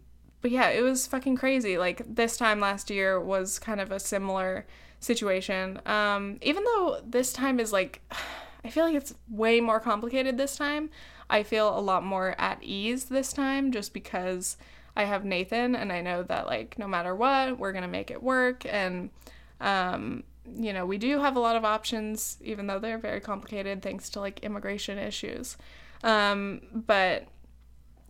but 0.46 0.52
yeah, 0.52 0.70
it 0.70 0.84
was 0.84 1.08
fucking 1.08 1.38
crazy. 1.38 1.76
Like 1.76 2.04
this 2.08 2.38
time 2.38 2.60
last 2.60 2.92
year 2.92 3.20
was 3.20 3.58
kind 3.58 3.82
of 3.82 3.92
a 3.92 4.00
similar 4.00 4.68
situation. 5.00 5.82
Um, 5.88 6.38
even 6.44 6.64
though 6.64 7.02
this 7.04 7.34
time 7.34 7.60
is 7.60 7.74
like, 7.74 8.04
I 8.64 8.70
feel 8.70 8.86
like 8.86 8.94
it's 8.94 9.16
way 9.28 9.60
more 9.60 9.80
complicated 9.80 10.38
this 10.38 10.56
time. 10.56 10.92
I 11.32 11.42
feel 11.42 11.76
a 11.76 11.82
lot 11.82 12.04
more 12.04 12.36
at 12.38 12.60
ease 12.62 13.06
this 13.06 13.34
time 13.34 13.72
just 13.72 13.92
because 13.92 14.58
I 14.96 15.06
have 15.06 15.26
Nathan 15.26 15.76
and 15.76 15.92
I 15.92 16.02
know 16.02 16.22
that 16.22 16.46
like 16.46 16.78
no 16.78 16.88
matter 16.88 17.16
what, 17.16 17.58
we're 17.58 17.74
gonna 17.74 17.88
make 17.88 18.12
it 18.12 18.22
work. 18.22 18.68
And 18.72 19.10
um, 19.60 20.26
you 20.56 20.74
know, 20.74 20.86
we 20.86 21.00
do 21.00 21.22
have 21.22 21.36
a 21.36 21.40
lot 21.40 21.56
of 21.56 21.66
options, 21.66 22.38
even 22.44 22.68
though 22.68 22.78
they're 22.78 23.00
very 23.00 23.20
complicated 23.20 23.82
thanks 23.82 24.12
to 24.12 24.20
like 24.20 24.42
immigration 24.42 25.00
issues. 25.00 25.58
Um, 26.04 26.62
but 26.72 27.26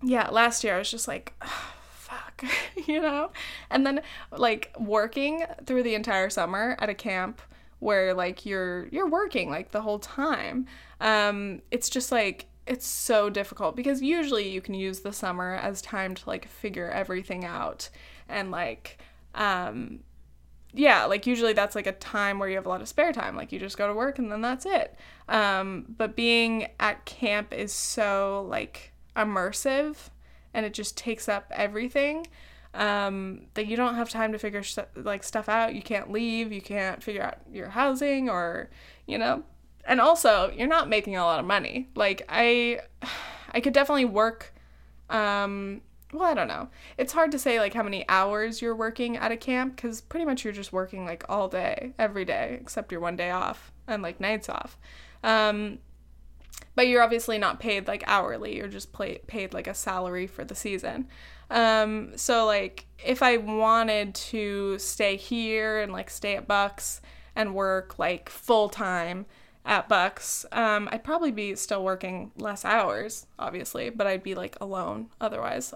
yeah, 0.04 0.28
last 0.32 0.65
year 0.65 0.76
I 0.76 0.80
was 0.80 0.91
just 0.91 1.08
like, 1.08 1.34
fuck, 2.15 2.43
you 2.88 3.01
know? 3.01 3.32
And 3.69 3.86
then 3.86 4.01
like 4.32 4.73
working 4.80 5.45
through 5.65 5.84
the 5.84 5.95
entire 5.95 6.30
summer 6.30 6.75
at 6.80 6.89
a 6.89 6.93
camp 6.93 7.41
where 7.80 8.13
like 8.13 8.45
you're 8.45 8.88
you're 8.88 9.10
working 9.10 9.49
like 9.49 9.71
the 9.71 9.82
whole 9.82 9.99
time. 9.99 10.65
Um 11.01 11.62
it's 11.71 11.89
just 11.89 12.12
like 12.12 12.47
it's 12.65 12.88
so 12.88 13.30
difficult 13.30 13.75
because 13.75 14.01
usually 14.01 14.49
you 14.49 14.62
can 14.62 14.73
use 14.73 15.01
the 15.01 15.13
summer 15.13 15.56
as 15.56 15.82
time 15.82 16.15
to 16.15 16.23
like 16.28 16.47
figure 16.47 16.89
everything 16.89 17.45
out 17.45 17.89
and 18.28 18.49
like 18.49 18.97
um 19.36 19.99
yeah, 20.73 21.06
like 21.06 21.25
usually 21.25 21.54
that's 21.54 21.73
like 21.73 21.88
a 21.88 21.93
time 21.93 22.38
where 22.38 22.49
you 22.49 22.56
have 22.56 22.65
a 22.65 22.69
lot 22.69 22.82
of 22.82 22.89
spare 22.89 23.13
time. 23.13 23.38
Like 23.38 23.54
you 23.54 23.60
just 23.60 23.78
go 23.78 23.88
to 23.88 23.93
work 23.93 24.19
and 24.19 24.30
then 24.30 24.41
that's 24.41 24.65
it. 24.65 24.93
Um, 25.30 25.86
but 25.97 26.17
being 26.17 26.67
at 26.82 27.06
camp 27.06 27.54
is 27.54 27.71
so 27.71 28.45
like 28.49 28.91
immersive 29.15 30.10
and 30.55 30.65
it 30.65 30.73
just 30.73 30.97
takes 30.97 31.29
up 31.29 31.51
everything 31.51 32.25
um, 32.73 33.41
that 33.53 33.67
you 33.67 33.75
don't 33.75 33.95
have 33.95 34.09
time 34.09 34.31
to 34.31 34.39
figure 34.39 34.63
sh- 34.63 34.77
like 34.95 35.23
stuff 35.23 35.47
out. 35.47 35.75
You 35.75 35.81
can't 35.81 36.11
leave. 36.11 36.51
You 36.51 36.61
can't 36.61 37.03
figure 37.03 37.21
out 37.21 37.37
your 37.51 37.69
housing 37.69 38.29
or 38.29 38.71
you 39.05 39.17
know. 39.19 39.43
And 39.87 40.01
also, 40.01 40.51
you're 40.55 40.67
not 40.67 40.89
making 40.89 41.15
a 41.15 41.23
lot 41.23 41.39
of 41.39 41.45
money. 41.45 41.89
Like 41.93 42.25
I, 42.27 42.79
I 43.51 43.59
could 43.59 43.73
definitely 43.73 44.05
work. 44.05 44.53
Um, 45.09 45.81
well, 46.11 46.23
I 46.23 46.33
don't 46.33 46.47
know. 46.47 46.69
It's 46.97 47.13
hard 47.13 47.31
to 47.33 47.39
say 47.39 47.59
like 47.59 47.73
how 47.73 47.83
many 47.83 48.07
hours 48.09 48.61
you're 48.61 48.75
working 48.75 49.17
at 49.17 49.31
a 49.31 49.37
camp 49.37 49.75
because 49.75 50.01
pretty 50.01 50.25
much 50.25 50.43
you're 50.43 50.53
just 50.53 50.73
working 50.73 51.05
like 51.05 51.23
all 51.29 51.49
day, 51.49 51.93
every 51.99 52.25
day, 52.25 52.57
except 52.61 52.91
your 52.91 53.01
one 53.01 53.15
day 53.15 53.29
off 53.29 53.71
and 53.87 54.01
like 54.01 54.19
nights 54.19 54.49
off. 54.49 54.79
Um, 55.23 55.79
but 56.75 56.88
you're 56.88 57.01
obviously 57.01 57.38
not 57.38 57.59
paid 57.59 57.88
like 57.88 58.03
hourly. 58.05 58.57
You're 58.57 58.67
just 58.67 58.93
paid 58.93 59.53
like 59.53 59.67
a 59.67 59.73
salary 59.73 60.27
for 60.27 60.43
the 60.43 60.55
season. 60.55 61.07
Um, 61.49 62.17
so 62.17 62.45
like 62.45 62.85
if 63.03 63.21
I 63.23 63.38
wanted 63.38 64.15
to 64.15 64.77
stay 64.79 65.15
here 65.15 65.81
and 65.81 65.91
like 65.91 66.09
stay 66.09 66.35
at 66.35 66.47
Bucks 66.47 67.01
and 67.35 67.53
work 67.53 67.99
like 67.99 68.29
full 68.29 68.69
time 68.69 69.25
at 69.65 69.89
Bucks, 69.89 70.45
um, 70.51 70.88
I'd 70.91 71.03
probably 71.03 71.31
be 71.31 71.55
still 71.55 71.83
working 71.83 72.31
less 72.38 72.65
hours, 72.65 73.25
obviously, 73.39 73.89
but 73.89 74.05
I'd 74.05 74.23
be 74.23 74.35
like 74.35 74.57
alone 74.61 75.07
otherwise. 75.19 75.73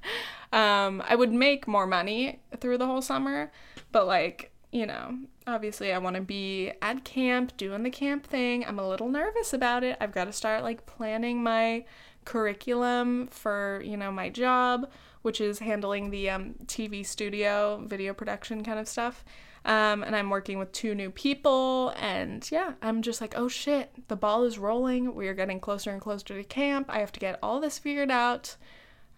um, 0.52 1.02
I 1.06 1.14
would 1.14 1.32
make 1.32 1.68
more 1.68 1.86
money 1.86 2.40
through 2.60 2.78
the 2.78 2.86
whole 2.86 3.02
summer, 3.02 3.52
but 3.92 4.06
like, 4.06 4.52
you 4.72 4.86
know, 4.86 5.18
obviously 5.46 5.92
I 5.92 5.98
want 5.98 6.16
to 6.16 6.22
be 6.22 6.72
at 6.82 7.04
camp 7.04 7.56
doing 7.56 7.82
the 7.82 7.90
camp 7.90 8.26
thing. 8.26 8.64
I'm 8.64 8.78
a 8.78 8.88
little 8.88 9.08
nervous 9.08 9.52
about 9.52 9.84
it. 9.84 9.96
I've 10.00 10.12
got 10.12 10.24
to 10.24 10.32
start 10.32 10.62
like 10.62 10.86
planning 10.86 11.42
my 11.42 11.84
curriculum 12.24 13.28
for, 13.28 13.80
you 13.84 13.96
know, 13.96 14.10
my 14.10 14.28
job, 14.28 14.90
which 15.22 15.40
is 15.40 15.60
handling 15.60 16.10
the 16.10 16.30
um, 16.30 16.54
TV 16.66 17.06
studio, 17.06 17.82
video 17.86 18.12
production 18.12 18.64
kind 18.64 18.78
of 18.78 18.88
stuff. 18.88 19.24
Um, 19.64 20.04
and 20.04 20.14
I'm 20.14 20.30
working 20.30 20.58
with 20.58 20.70
two 20.72 20.94
new 20.94 21.10
people. 21.10 21.92
And 21.96 22.48
yeah, 22.50 22.74
I'm 22.82 23.02
just 23.02 23.20
like, 23.20 23.34
oh 23.36 23.48
shit, 23.48 23.90
the 24.08 24.16
ball 24.16 24.44
is 24.44 24.58
rolling. 24.58 25.14
We 25.14 25.26
are 25.28 25.34
getting 25.34 25.58
closer 25.58 25.90
and 25.90 26.00
closer 26.00 26.24
to 26.26 26.44
camp. 26.44 26.86
I 26.88 27.00
have 27.00 27.12
to 27.12 27.20
get 27.20 27.38
all 27.42 27.60
this 27.60 27.78
figured 27.78 28.10
out. 28.10 28.56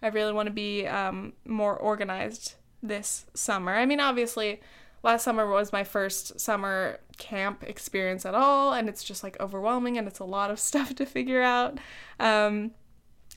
I 0.01 0.07
really 0.07 0.31
want 0.31 0.47
to 0.47 0.53
be 0.53 0.87
um, 0.87 1.33
more 1.45 1.75
organized 1.75 2.55
this 2.81 3.25
summer. 3.33 3.75
I 3.75 3.85
mean, 3.85 3.99
obviously, 3.99 4.61
last 5.03 5.23
summer 5.23 5.49
was 5.49 5.71
my 5.71 5.83
first 5.83 6.39
summer 6.39 6.99
camp 7.17 7.63
experience 7.63 8.25
at 8.25 8.35
all, 8.35 8.73
and 8.73 8.89
it's 8.89 9.03
just 9.03 9.23
like 9.23 9.39
overwhelming 9.39 9.97
and 9.97 10.07
it's 10.07 10.19
a 10.19 10.25
lot 10.25 10.51
of 10.51 10.59
stuff 10.69 10.95
to 10.95 11.05
figure 11.05 11.41
out. 11.41 11.77
Um, 12.19 12.71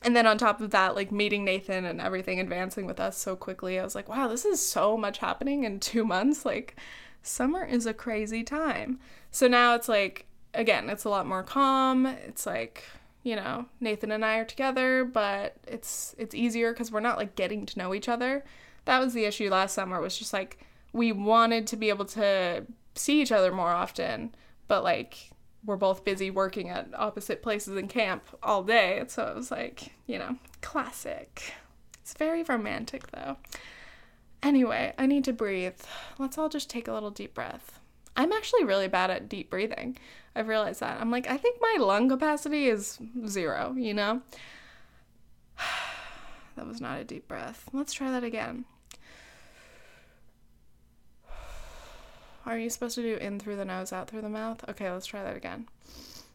and 0.03 0.15
then 0.15 0.27
on 0.27 0.37
top 0.37 0.59
of 0.59 0.71
that, 0.71 0.95
like 0.95 1.11
meeting 1.11 1.45
Nathan 1.45 1.85
and 1.85 2.01
everything 2.01 2.39
advancing 2.39 2.85
with 2.85 2.99
us 2.99 3.17
so 3.17 3.35
quickly, 3.35 3.79
I 3.79 3.83
was 3.83 3.95
like, 3.95 4.09
wow, 4.09 4.27
this 4.27 4.43
is 4.43 4.65
so 4.65 4.97
much 4.97 5.19
happening 5.19 5.63
in 5.63 5.79
two 5.79 6.03
months. 6.05 6.45
Like, 6.45 6.75
summer 7.21 7.63
is 7.63 7.85
a 7.85 7.93
crazy 7.93 8.43
time. 8.43 8.99
So 9.31 9.47
now 9.47 9.75
it's 9.75 9.87
like, 9.87 10.25
again, 10.53 10.89
it's 10.89 11.05
a 11.05 11.09
lot 11.09 11.25
more 11.25 11.43
calm. 11.43 12.05
It's 12.05 12.45
like, 12.45 12.83
you 13.23 13.35
know, 13.35 13.65
Nathan 13.79 14.11
and 14.11 14.25
I 14.25 14.37
are 14.37 14.45
together, 14.45 15.05
but 15.05 15.55
it's 15.65 16.13
it's 16.17 16.35
easier 16.35 16.73
because 16.73 16.91
we're 16.91 16.99
not 16.99 17.17
like 17.17 17.35
getting 17.35 17.65
to 17.65 17.79
know 17.79 17.93
each 17.93 18.09
other. 18.09 18.43
That 18.85 18.99
was 18.99 19.13
the 19.13 19.23
issue 19.23 19.49
last 19.49 19.73
summer. 19.73 19.97
It 19.97 20.01
was 20.01 20.17
just 20.17 20.33
like 20.33 20.59
we 20.93 21.11
wanted 21.11 21.67
to 21.67 21.75
be 21.75 21.89
able 21.89 22.05
to 22.05 22.65
see 22.95 23.21
each 23.21 23.31
other 23.31 23.51
more 23.51 23.71
often, 23.71 24.33
but 24.67 24.83
like 24.83 25.31
we're 25.65 25.75
both 25.75 26.03
busy 26.03 26.29
working 26.29 26.69
at 26.69 26.89
opposite 26.93 27.41
places 27.41 27.77
in 27.77 27.87
camp 27.87 28.23
all 28.41 28.63
day. 28.63 29.03
So 29.07 29.25
it 29.27 29.35
was 29.35 29.51
like, 29.51 29.93
you 30.05 30.19
know, 30.19 30.37
classic. 30.61 31.53
It's 32.01 32.13
very 32.13 32.43
romantic 32.43 33.09
though. 33.11 33.37
Anyway, 34.41 34.93
I 34.97 35.05
need 35.05 35.23
to 35.23 35.33
breathe. 35.33 35.79
Let's 36.19 36.37
all 36.37 36.49
just 36.49 36.69
take 36.69 36.87
a 36.87 36.93
little 36.93 37.11
deep 37.11 37.33
breath. 37.33 37.79
I'm 38.15 38.33
actually 38.33 38.65
really 38.65 38.87
bad 38.87 39.09
at 39.09 39.29
deep 39.29 39.49
breathing. 39.49 39.97
I've 40.35 40.47
realized 40.47 40.81
that. 40.81 40.99
I'm 40.99 41.09
like, 41.09 41.27
I 41.27 41.37
think 41.37 41.59
my 41.61 41.77
lung 41.79 42.09
capacity 42.09 42.67
is 42.67 42.99
zero, 43.25 43.73
you 43.77 43.93
know? 43.93 44.21
that 46.55 46.67
was 46.67 46.81
not 46.81 46.99
a 46.99 47.03
deep 47.03 47.27
breath. 47.27 47.69
Let's 47.71 47.93
try 47.93 48.11
that 48.11 48.23
again. 48.23 48.65
Are 52.45 52.57
you 52.57 52.69
supposed 52.69 52.95
to 52.95 53.01
do 53.01 53.15
in 53.15 53.39
through 53.39 53.55
the 53.55 53.65
nose, 53.65 53.93
out 53.93 54.09
through 54.09 54.21
the 54.21 54.29
mouth? 54.29 54.63
Okay, 54.67 54.91
let's 54.91 55.05
try 55.05 55.23
that 55.23 55.37
again. 55.37 55.67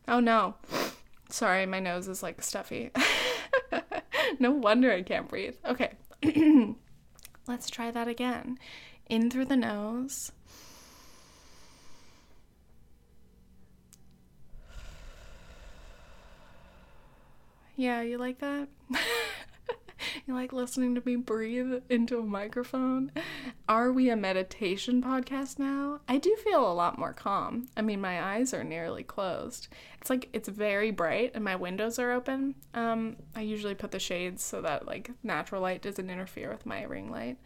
Oh 0.06 0.20
no. 0.20 0.54
Sorry, 1.28 1.66
my 1.66 1.80
nose 1.80 2.08
is 2.08 2.22
like 2.22 2.42
stuffy. 2.42 2.90
no 4.38 4.50
wonder 4.50 4.90
I 4.90 5.02
can't 5.02 5.28
breathe. 5.28 5.56
Okay. 5.66 5.92
let's 7.46 7.68
try 7.68 7.90
that 7.90 8.08
again. 8.08 8.58
In 9.10 9.30
through 9.30 9.46
the 9.46 9.56
nose. 9.56 10.32
Yeah, 17.76 18.00
you 18.00 18.18
like 18.18 18.38
that? 18.40 18.68
You 20.26 20.34
like 20.34 20.52
listening 20.52 20.94
to 20.94 21.02
me 21.04 21.16
breathe 21.16 21.82
into 21.88 22.18
a 22.18 22.24
microphone? 22.26 23.12
Are 23.68 23.92
we 23.92 24.10
a 24.10 24.16
meditation 24.16 25.02
podcast 25.02 25.58
now? 25.58 26.00
I 26.08 26.18
do 26.18 26.36
feel 26.36 26.70
a 26.70 26.74
lot 26.74 26.98
more 26.98 27.12
calm. 27.12 27.68
I 27.76 27.82
mean, 27.82 28.00
my 28.00 28.22
eyes 28.22 28.52
are 28.52 28.64
nearly 28.64 29.02
closed. 29.02 29.68
It's 30.00 30.10
like 30.10 30.28
it's 30.32 30.48
very 30.48 30.90
bright 30.90 31.32
and 31.34 31.44
my 31.44 31.56
windows 31.56 31.98
are 31.98 32.12
open. 32.12 32.54
Um, 32.74 33.16
I 33.34 33.42
usually 33.42 33.74
put 33.74 33.90
the 33.90 33.98
shades 33.98 34.42
so 34.42 34.62
that 34.62 34.86
like 34.86 35.10
natural 35.22 35.62
light 35.62 35.82
doesn't 35.82 36.10
interfere 36.10 36.50
with 36.50 36.66
my 36.66 36.82
ring 36.82 37.10
light. 37.10 37.38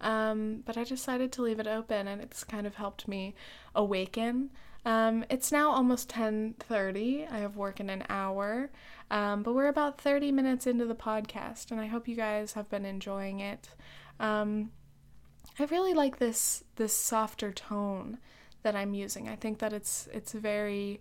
Um, 0.00 0.62
but 0.64 0.76
I 0.76 0.84
decided 0.84 1.30
to 1.32 1.42
leave 1.42 1.60
it 1.60 1.66
open 1.66 2.08
and 2.08 2.22
it's 2.22 2.44
kind 2.44 2.66
of 2.66 2.76
helped 2.76 3.06
me 3.06 3.34
awaken. 3.74 4.50
Um, 4.84 5.24
it's 5.28 5.52
now 5.52 5.70
almost 5.70 6.08
10:30. 6.08 7.30
I 7.30 7.38
have 7.38 7.56
work 7.56 7.80
in 7.80 7.90
an 7.90 8.04
hour. 8.08 8.70
Um, 9.10 9.42
but 9.42 9.54
we're 9.54 9.68
about 9.68 10.00
30 10.00 10.30
minutes 10.30 10.66
into 10.66 10.84
the 10.86 10.94
podcast, 10.94 11.70
and 11.70 11.80
I 11.80 11.86
hope 11.86 12.06
you 12.06 12.16
guys 12.16 12.52
have 12.52 12.68
been 12.68 12.84
enjoying 12.84 13.40
it. 13.40 13.70
Um, 14.20 14.70
I 15.58 15.64
really 15.64 15.94
like 15.94 16.18
this 16.18 16.62
this 16.76 16.94
softer 16.94 17.52
tone 17.52 18.18
that 18.62 18.76
I'm 18.76 18.94
using. 18.94 19.28
I 19.28 19.36
think 19.36 19.58
that 19.58 19.72
it's 19.72 20.08
it's 20.12 20.32
very 20.32 21.00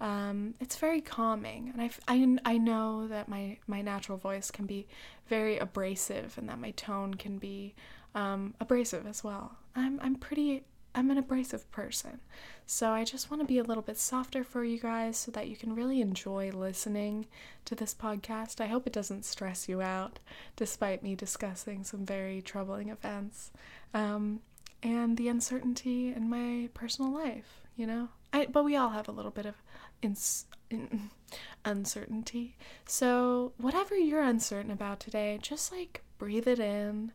um, 0.00 0.54
it's 0.60 0.76
very 0.76 1.02
calming, 1.02 1.70
and 1.72 1.82
I, 1.82 1.90
I, 2.08 2.54
I 2.54 2.58
know 2.58 3.06
that 3.08 3.28
my 3.28 3.58
my 3.66 3.82
natural 3.82 4.16
voice 4.16 4.50
can 4.50 4.64
be 4.64 4.86
very 5.28 5.58
abrasive, 5.58 6.38
and 6.38 6.48
that 6.48 6.58
my 6.58 6.70
tone 6.72 7.14
can 7.14 7.38
be 7.38 7.74
um, 8.14 8.54
abrasive 8.60 9.06
as 9.06 9.22
well. 9.22 9.58
I'm 9.76 10.00
I'm 10.00 10.16
pretty 10.16 10.64
I'm 10.94 11.10
an 11.10 11.18
abrasive 11.18 11.70
person. 11.70 12.20
So 12.66 12.90
I 12.90 13.04
just 13.04 13.30
want 13.30 13.40
to 13.40 13.46
be 13.46 13.58
a 13.58 13.64
little 13.64 13.82
bit 13.82 13.98
softer 13.98 14.42
for 14.42 14.64
you 14.64 14.78
guys 14.78 15.16
so 15.16 15.30
that 15.32 15.48
you 15.48 15.56
can 15.56 15.74
really 15.74 16.00
enjoy 16.00 16.50
listening 16.52 17.26
to 17.64 17.74
this 17.74 17.94
podcast. 17.94 18.60
I 18.60 18.66
hope 18.66 18.86
it 18.86 18.92
doesn't 18.92 19.24
stress 19.24 19.68
you 19.68 19.80
out, 19.82 20.18
despite 20.56 21.02
me 21.02 21.14
discussing 21.14 21.84
some 21.84 22.04
very 22.04 22.42
troubling 22.42 22.88
events 22.88 23.50
um, 23.94 24.40
and 24.82 25.16
the 25.16 25.28
uncertainty 25.28 26.12
in 26.12 26.28
my 26.28 26.68
personal 26.74 27.12
life, 27.12 27.60
you 27.76 27.86
know? 27.86 28.08
I, 28.32 28.46
but 28.46 28.64
we 28.64 28.76
all 28.76 28.90
have 28.90 29.08
a 29.08 29.12
little 29.12 29.32
bit 29.32 29.46
of 29.46 29.56
ins- 30.02 30.46
in, 30.70 31.10
uncertainty. 31.64 32.56
So, 32.86 33.52
whatever 33.58 33.96
you're 33.96 34.22
uncertain 34.22 34.70
about 34.70 35.00
today, 35.00 35.38
just 35.42 35.72
like 35.72 36.02
breathe 36.18 36.46
it 36.46 36.60
in. 36.60 37.12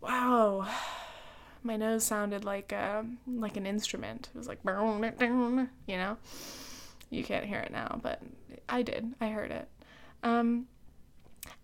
Wow 0.00 0.66
my 1.66 1.76
nose 1.76 2.04
sounded 2.04 2.44
like 2.44 2.72
a, 2.72 2.98
um, 3.00 3.18
like 3.26 3.56
an 3.56 3.66
instrument. 3.66 4.30
It 4.34 4.38
was 4.38 4.48
like, 4.48 4.60
you 4.64 5.96
know. 5.96 6.16
You 7.08 7.22
can't 7.22 7.44
hear 7.44 7.60
it 7.60 7.70
now, 7.70 8.00
but 8.02 8.20
I 8.68 8.82
did. 8.82 9.14
I 9.20 9.28
heard 9.28 9.52
it. 9.52 9.68
Um, 10.24 10.66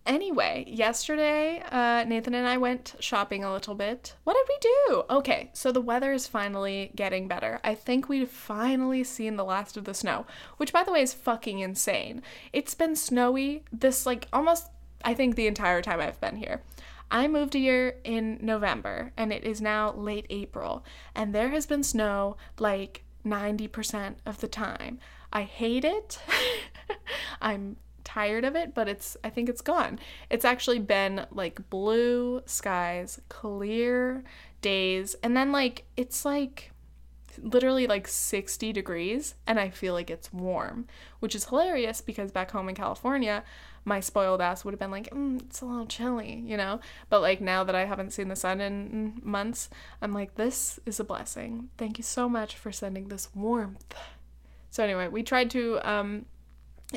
anyway, 0.05 0.63
yesterday, 0.67 1.61
uh, 1.69 2.05
Nathan 2.07 2.33
and 2.33 2.47
I 2.47 2.57
went 2.57 2.95
shopping 2.99 3.43
a 3.43 3.51
little 3.51 3.75
bit. 3.75 4.15
What 4.23 4.35
did 4.35 4.45
we 4.47 4.57
do? 4.61 5.03
Okay, 5.09 5.49
so 5.51 5.71
the 5.71 5.81
weather 5.81 6.13
is 6.13 6.27
finally 6.27 6.91
getting 6.95 7.27
better. 7.27 7.59
I 7.61 7.75
think 7.75 8.07
we've 8.07 8.29
finally 8.29 9.03
seen 9.03 9.35
the 9.35 9.43
last 9.43 9.75
of 9.75 9.83
the 9.83 9.93
snow, 9.93 10.25
which, 10.55 10.71
by 10.71 10.83
the 10.83 10.93
way, 10.93 11.01
is 11.01 11.13
fucking 11.13 11.59
insane. 11.59 12.21
It's 12.53 12.73
been 12.73 12.95
snowy 12.95 13.63
this, 13.71 14.05
like, 14.05 14.27
almost, 14.31 14.67
I 15.03 15.13
think, 15.13 15.35
the 15.35 15.47
entire 15.47 15.81
time 15.81 15.99
I've 15.99 16.21
been 16.21 16.37
here. 16.37 16.61
I 17.13 17.27
moved 17.27 17.53
here 17.53 17.97
in 18.03 18.39
November 18.41 19.13
and 19.15 19.31
it 19.31 19.43
is 19.43 19.61
now 19.61 19.93
late 19.93 20.25
April, 20.31 20.83
and 21.15 21.33
there 21.33 21.49
has 21.49 21.67
been 21.67 21.83
snow 21.83 22.37
like 22.59 23.03
90% 23.23 24.15
of 24.25 24.41
the 24.41 24.47
time. 24.47 24.99
I 25.31 25.43
hate 25.43 25.85
it. 25.85 26.19
I'm 27.41 27.77
tired 28.03 28.43
of 28.43 28.55
it, 28.55 28.73
but 28.73 28.89
it's 28.89 29.15
I 29.23 29.29
think 29.29 29.47
it's 29.47 29.61
gone. 29.61 29.99
It's 30.29 30.43
actually 30.43 30.79
been 30.79 31.25
like 31.31 31.69
blue 31.69 32.41
skies, 32.45 33.21
clear 33.29 34.23
days. 34.61 35.15
And 35.21 35.37
then, 35.37 35.51
like, 35.51 35.85
it's 35.95 36.25
like 36.25 36.72
literally 37.41 37.87
like 37.87 38.07
60 38.07 38.73
degrees 38.73 39.35
and 39.47 39.59
I 39.59 39.69
feel 39.69 39.93
like 39.93 40.09
it's 40.09 40.31
warm, 40.33 40.87
which 41.19 41.35
is 41.35 41.45
hilarious 41.45 42.01
because 42.01 42.31
back 42.31 42.51
home 42.51 42.69
in 42.69 42.75
California, 42.75 43.43
my 43.85 43.99
spoiled 43.99 44.41
ass 44.41 44.63
would 44.63 44.73
have 44.73 44.79
been 44.79 44.91
like, 44.91 45.09
mm, 45.11 45.41
it's 45.41 45.61
a 45.61 45.65
little 45.65 45.85
chilly, 45.85 46.43
you 46.45 46.57
know? 46.57 46.79
But 47.09 47.21
like 47.21 47.41
now 47.41 47.63
that 47.63 47.75
I 47.75 47.85
haven't 47.85 48.13
seen 48.13 48.27
the 48.27 48.35
sun 48.35 48.61
in 48.61 49.19
months, 49.23 49.69
I'm 50.01 50.13
like, 50.13 50.35
this 50.35 50.79
is 50.85 50.99
a 50.99 51.03
blessing. 51.03 51.69
Thank 51.77 51.97
you 51.97 52.03
so 52.03 52.29
much 52.29 52.55
for 52.55 52.71
sending 52.71 53.07
this 53.07 53.29
warmth. 53.35 53.95
So, 54.73 54.83
anyway, 54.83 55.07
we 55.07 55.21
tried 55.21 55.51
to 55.51 55.79
um, 55.87 56.25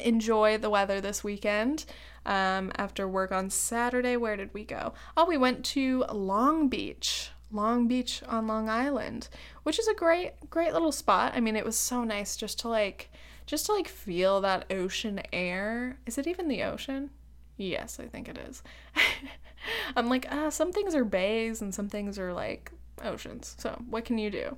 enjoy 0.02 0.56
the 0.56 0.70
weather 0.70 1.00
this 1.00 1.22
weekend. 1.22 1.84
Um, 2.24 2.72
after 2.76 3.06
work 3.06 3.30
on 3.30 3.50
Saturday, 3.50 4.16
where 4.16 4.36
did 4.36 4.54
we 4.54 4.64
go? 4.64 4.94
Oh, 5.16 5.26
we 5.26 5.36
went 5.36 5.64
to 5.66 6.04
Long 6.10 6.68
Beach. 6.68 7.30
Long 7.52 7.86
Beach 7.86 8.22
on 8.26 8.46
Long 8.46 8.68
Island, 8.68 9.28
which 9.66 9.80
is 9.80 9.88
a 9.88 9.94
great, 9.94 10.30
great 10.48 10.72
little 10.72 10.92
spot. 10.92 11.32
I 11.34 11.40
mean, 11.40 11.56
it 11.56 11.64
was 11.64 11.76
so 11.76 12.04
nice 12.04 12.36
just 12.36 12.60
to 12.60 12.68
like 12.68 13.10
just 13.46 13.66
to 13.66 13.72
like 13.72 13.88
feel 13.88 14.40
that 14.42 14.72
ocean 14.72 15.20
air. 15.32 15.98
Is 16.06 16.18
it 16.18 16.28
even 16.28 16.46
the 16.46 16.62
ocean? 16.62 17.10
Yes, 17.56 17.98
I 17.98 18.06
think 18.06 18.28
it 18.28 18.38
is. 18.38 18.62
I'm 19.96 20.08
like, 20.08 20.28
ah, 20.30 20.50
some 20.50 20.70
things 20.70 20.94
are 20.94 21.04
bays 21.04 21.62
and 21.62 21.74
some 21.74 21.88
things 21.88 22.16
are 22.16 22.32
like 22.32 22.70
oceans. 23.02 23.56
So 23.58 23.82
what 23.90 24.04
can 24.04 24.18
you 24.18 24.30
do? 24.30 24.56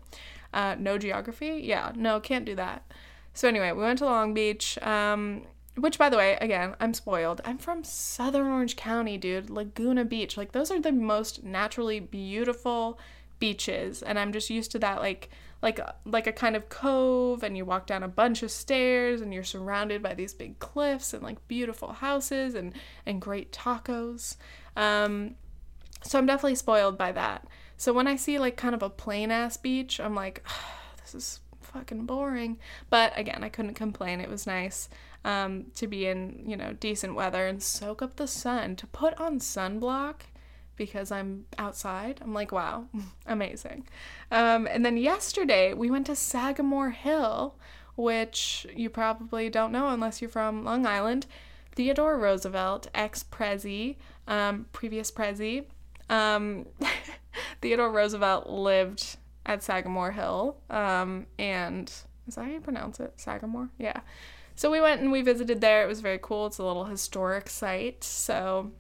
Uh, 0.53 0.77
no 0.79 0.99
geography? 0.99 1.63
Yeah, 1.65 1.93
no, 1.97 2.21
can't 2.21 2.45
do 2.45 2.55
that. 2.57 2.85
So 3.33 3.49
anyway, 3.49 3.73
we 3.73 3.85
went 3.85 4.01
to 4.01 4.05
Long 4.05 4.35
Beach. 4.35 4.77
Um, 4.83 5.47
which, 5.77 5.97
by 5.97 6.11
the 6.11 6.19
way, 6.19 6.37
again, 6.41 6.75
I'm 6.81 6.93
spoiled. 6.93 7.41
I'm 7.47 7.57
from 7.57 7.83
Southern 7.83 8.49
Orange 8.49 8.77
County, 8.77 9.17
dude. 9.17 9.49
Laguna 9.49 10.05
Beach. 10.05 10.37
Like, 10.37 10.53
those 10.53 10.71
are 10.71 10.81
the 10.81 10.93
most 10.93 11.45
naturally 11.45 11.99
beautiful 11.99 12.99
beaches. 13.39 14.03
And 14.03 14.19
I'm 14.19 14.33
just 14.33 14.51
used 14.51 14.73
to 14.73 14.79
that, 14.81 15.01
like, 15.01 15.31
like 15.63 15.81
like 16.05 16.27
a 16.27 16.33
kind 16.33 16.55
of 16.55 16.69
cove 16.69 17.43
and 17.43 17.57
you 17.57 17.65
walk 17.65 17.87
down 17.87 18.03
a 18.03 18.09
bunch 18.09 18.43
of 18.43 18.51
stairs 18.51 19.21
and 19.21 19.35
you're 19.35 19.43
surrounded 19.43 20.03
by 20.03 20.15
these 20.15 20.33
big 20.33 20.59
cliffs 20.59 21.13
and 21.13 21.23
like 21.23 21.47
beautiful 21.49 21.93
houses 21.95 22.55
and 22.55 22.73
and 23.07 23.21
great 23.21 23.53
tacos. 23.53 24.37
Um, 24.77 25.35
so 26.05 26.19
i'm 26.19 26.27
definitely 26.27 26.55
spoiled 26.55 26.97
by 26.97 27.13
that. 27.13 27.47
So 27.77 27.93
when 27.93 28.07
i 28.07 28.17
see 28.17 28.39
like 28.39 28.57
kind 28.57 28.75
of 28.75 28.83
a 28.83 28.91
plain 28.91 29.31
ass 29.31 29.57
beach 29.57 29.99
i'm 30.01 30.15
like 30.15 30.45
this 31.01 31.15
is 31.15 31.41
fucking 31.61 32.07
boring. 32.07 32.59
But 32.89 33.13
again 33.19 33.43
i 33.43 33.49
couldn't 33.49 33.75
complain. 33.75 34.21
It 34.21 34.31
was 34.31 34.47
nice 34.47 34.89
um, 35.25 35.67
to 35.75 35.89
be 35.89 36.07
in 36.07 36.45
you 36.47 36.57
know 36.57 36.73
decent 36.73 37.17
weather 37.17 37.47
and 37.49 37.61
soak 37.63 38.01
up 38.01 38.17
the 38.17 38.29
sun. 38.29 38.77
To 38.77 38.87
put 38.87 39.21
on 39.21 39.41
sunblock 39.41 40.21
because 40.79 41.13
I'm 41.13 41.45
outside. 41.59 42.21
I'm 42.23 42.33
like, 42.33 42.53
wow, 42.53 42.87
amazing. 43.27 43.87
Um, 44.31 44.67
and 44.67 44.87
then 44.87 44.97
yesterday 44.97 45.75
we 45.75 45.91
went 45.91 46.07
to 46.07 46.17
Sagamore 46.17 46.91
Hill, 46.91 47.57
which 47.97 48.67
you 48.75 48.89
probably 48.89 49.51
don't 49.51 49.73
know 49.73 49.89
unless 49.89 50.23
you're 50.23 50.31
from 50.31 50.65
Long 50.65 50.87
Island. 50.87 51.27
Theodore 51.73 52.17
Roosevelt, 52.17 52.89
ex 52.95 53.23
Prezi, 53.23 53.97
um, 54.27 54.67
previous 54.73 55.11
Prezi. 55.11 55.65
Um, 56.09 56.67
Theodore 57.61 57.91
Roosevelt 57.91 58.49
lived 58.49 59.17
at 59.45 59.63
Sagamore 59.63 60.13
Hill. 60.13 60.57
Um, 60.71 61.27
and 61.39 61.93
is 62.27 62.35
that 62.37 62.45
how 62.45 62.51
you 62.51 62.61
pronounce 62.61 63.01
it? 63.01 63.13
Sagamore? 63.17 63.71
Yeah. 63.79 64.01
So 64.55 64.71
we 64.71 64.81
went 64.81 65.01
and 65.01 65.13
we 65.13 65.23
visited 65.23 65.61
there. 65.61 65.85
It 65.85 65.87
was 65.87 66.01
very 66.01 66.19
cool. 66.21 66.47
It's 66.47 66.59
a 66.59 66.65
little 66.65 66.85
historic 66.85 67.49
site. 67.49 68.03
So 68.03 68.73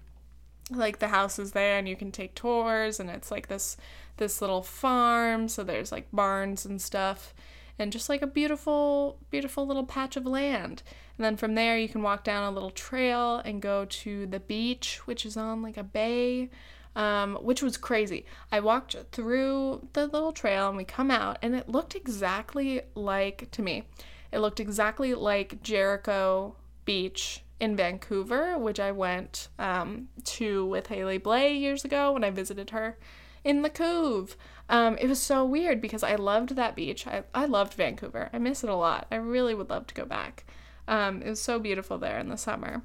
like 0.70 0.98
the 0.98 1.08
house 1.08 1.38
is 1.38 1.52
there 1.52 1.78
and 1.78 1.88
you 1.88 1.96
can 1.96 2.12
take 2.12 2.34
tours 2.34 3.00
and 3.00 3.08
it's 3.10 3.30
like 3.30 3.48
this 3.48 3.76
this 4.18 4.40
little 4.40 4.62
farm 4.62 5.48
so 5.48 5.62
there's 5.62 5.92
like 5.92 6.06
barns 6.12 6.66
and 6.66 6.82
stuff 6.82 7.32
and 7.78 7.92
just 7.92 8.08
like 8.08 8.22
a 8.22 8.26
beautiful 8.26 9.18
beautiful 9.30 9.66
little 9.66 9.84
patch 9.84 10.16
of 10.16 10.26
land. 10.26 10.82
And 11.16 11.24
then 11.24 11.36
from 11.36 11.54
there 11.54 11.78
you 11.78 11.88
can 11.88 12.02
walk 12.02 12.24
down 12.24 12.44
a 12.44 12.50
little 12.50 12.70
trail 12.70 13.36
and 13.44 13.62
go 13.62 13.84
to 13.84 14.26
the 14.26 14.40
beach 14.40 15.00
which 15.06 15.24
is 15.24 15.36
on 15.36 15.62
like 15.62 15.76
a 15.76 15.84
bay 15.84 16.50
um, 16.96 17.36
which 17.36 17.62
was 17.62 17.76
crazy. 17.76 18.26
I 18.50 18.58
walked 18.60 18.96
through 19.12 19.86
the 19.92 20.06
little 20.08 20.32
trail 20.32 20.68
and 20.68 20.76
we 20.76 20.84
come 20.84 21.10
out 21.10 21.38
and 21.42 21.54
it 21.54 21.68
looked 21.68 21.94
exactly 21.94 22.82
like 22.94 23.50
to 23.52 23.62
me 23.62 23.84
it 24.32 24.40
looked 24.40 24.60
exactly 24.60 25.14
like 25.14 25.62
jericho 25.62 26.54
beach 26.84 27.42
in 27.60 27.76
Vancouver, 27.76 28.56
which 28.58 28.78
I 28.78 28.92
went 28.92 29.48
um, 29.58 30.08
to 30.24 30.64
with 30.66 30.88
Haley 30.88 31.18
Blay 31.18 31.54
years 31.54 31.84
ago 31.84 32.12
when 32.12 32.24
I 32.24 32.30
visited 32.30 32.70
her 32.70 32.98
in 33.44 33.62
the 33.62 33.70
Cove. 33.70 34.36
Um, 34.68 34.96
it 34.98 35.08
was 35.08 35.20
so 35.20 35.44
weird 35.44 35.80
because 35.80 36.02
I 36.02 36.14
loved 36.14 36.56
that 36.56 36.76
beach. 36.76 37.06
I, 37.06 37.24
I 37.34 37.46
loved 37.46 37.74
Vancouver. 37.74 38.28
I 38.32 38.38
miss 38.38 38.62
it 38.62 38.70
a 38.70 38.76
lot. 38.76 39.06
I 39.10 39.16
really 39.16 39.54
would 39.54 39.70
love 39.70 39.86
to 39.88 39.94
go 39.94 40.04
back. 40.04 40.44
Um, 40.86 41.22
it 41.22 41.28
was 41.28 41.40
so 41.40 41.58
beautiful 41.58 41.98
there 41.98 42.18
in 42.18 42.28
the 42.28 42.36
summer. 42.36 42.82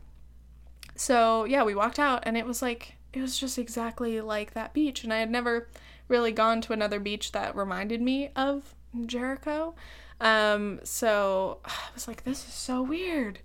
So, 0.95 1.43
yeah, 1.45 1.63
we 1.63 1.75
walked 1.75 1.99
out 1.99 2.23
and 2.23 2.37
it 2.37 2.45
was 2.45 2.61
like, 2.61 2.95
it 3.13 3.21
was 3.21 3.37
just 3.37 3.57
exactly 3.57 4.21
like 4.21 4.53
that 4.53 4.73
beach. 4.73 5.03
And 5.03 5.13
I 5.13 5.17
had 5.17 5.31
never 5.31 5.67
really 6.07 6.31
gone 6.31 6.61
to 6.61 6.73
another 6.73 6.99
beach 6.99 7.31
that 7.31 7.55
reminded 7.55 8.01
me 8.01 8.31
of 8.35 8.75
Jericho. 9.05 9.75
Um, 10.19 10.79
so 10.83 11.59
I 11.65 11.71
was 11.93 12.07
like, 12.07 12.23
this 12.23 12.47
is 12.47 12.53
so 12.53 12.81
weird. 12.81 13.39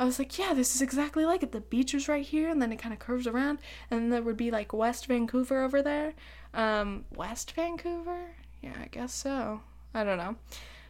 I 0.00 0.04
was 0.04 0.18
like, 0.18 0.38
yeah, 0.38 0.54
this 0.54 0.74
is 0.74 0.80
exactly 0.80 1.26
like 1.26 1.42
it. 1.42 1.52
The 1.52 1.60
beach 1.60 1.92
is 1.92 2.08
right 2.08 2.24
here, 2.24 2.48
and 2.48 2.60
then 2.60 2.72
it 2.72 2.78
kind 2.78 2.94
of 2.94 2.98
curves 2.98 3.26
around, 3.26 3.58
and 3.90 4.10
there 4.10 4.22
would 4.22 4.38
be 4.38 4.50
like 4.50 4.72
West 4.72 5.04
Vancouver 5.04 5.62
over 5.62 5.82
there. 5.82 6.14
Um, 6.54 7.04
West 7.14 7.52
Vancouver? 7.52 8.30
Yeah, 8.62 8.72
I 8.82 8.86
guess 8.86 9.12
so. 9.12 9.60
I 9.92 10.02
don't 10.02 10.16
know. 10.16 10.36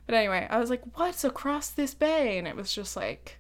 But 0.07 0.15
anyway, 0.15 0.47
I 0.49 0.59
was 0.59 0.71
like, 0.71 0.83
what's 0.97 1.25
across 1.25 1.71
this 1.71 1.93
bay? 1.93 2.39
And 2.39 2.47
it 2.47 2.55
was 2.55 2.73
just 2.73 2.95
like, 2.97 3.39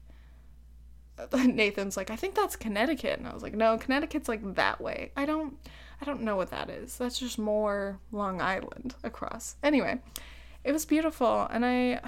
Nathan's 1.32 1.96
like, 1.96 2.10
I 2.10 2.16
think 2.16 2.34
that's 2.34 2.56
Connecticut. 2.56 3.20
And 3.20 3.28
I 3.28 3.32
was 3.32 3.44
like, 3.44 3.54
no, 3.54 3.78
Connecticut's 3.78 4.28
like 4.28 4.56
that 4.56 4.80
way. 4.80 5.12
I 5.16 5.24
don't, 5.24 5.56
I 6.00 6.04
don't 6.04 6.22
know 6.22 6.34
what 6.34 6.50
that 6.50 6.68
is. 6.68 6.98
That's 6.98 7.20
just 7.20 7.38
more 7.38 8.00
Long 8.10 8.40
Island 8.40 8.96
across. 9.04 9.54
Anyway, 9.62 10.00
it 10.64 10.72
was 10.72 10.84
beautiful. 10.84 11.46
And 11.48 11.64
I, 11.64 12.00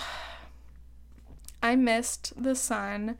I 1.62 1.76
missed 1.76 2.32
the 2.42 2.56
sun 2.56 3.18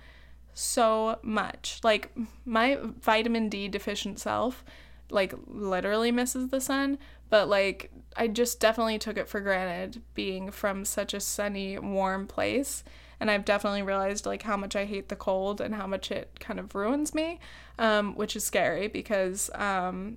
so 0.55 1.19
much. 1.23 1.81
Like 1.83 2.13
my 2.45 2.79
vitamin 3.01 3.49
D 3.49 3.69
deficient 3.69 4.19
self 4.19 4.65
like 5.13 5.35
literally 5.47 6.11
misses 6.11 6.49
the 6.49 6.61
sun, 6.61 6.99
but 7.31 7.49
like 7.49 7.91
I 8.17 8.29
just 8.29 8.61
definitely 8.61 8.99
took 8.99 9.17
it 9.17 9.29
for 9.29 9.41
granted 9.41 10.03
being 10.15 10.51
from 10.51 10.85
such 10.85 11.15
a 11.15 11.21
sunny, 11.21 11.79
warm 11.79 12.27
place. 12.27 12.83
And 13.21 13.31
I've 13.31 13.45
definitely 13.45 13.83
realized 13.83 14.27
like 14.27 14.43
how 14.43 14.57
much 14.57 14.75
I 14.75 14.85
hate 14.85 15.09
the 15.09 15.17
cold 15.17 15.61
and 15.61 15.75
how 15.75 15.87
much 15.87 16.11
it 16.11 16.41
kind 16.41 16.59
of 16.59 16.75
ruins 16.75 17.15
me, 17.15 17.39
um, 17.79 18.17
which 18.17 18.35
is 18.35 18.43
scary 18.43 18.89
because, 18.89 19.49
um, 19.55 20.17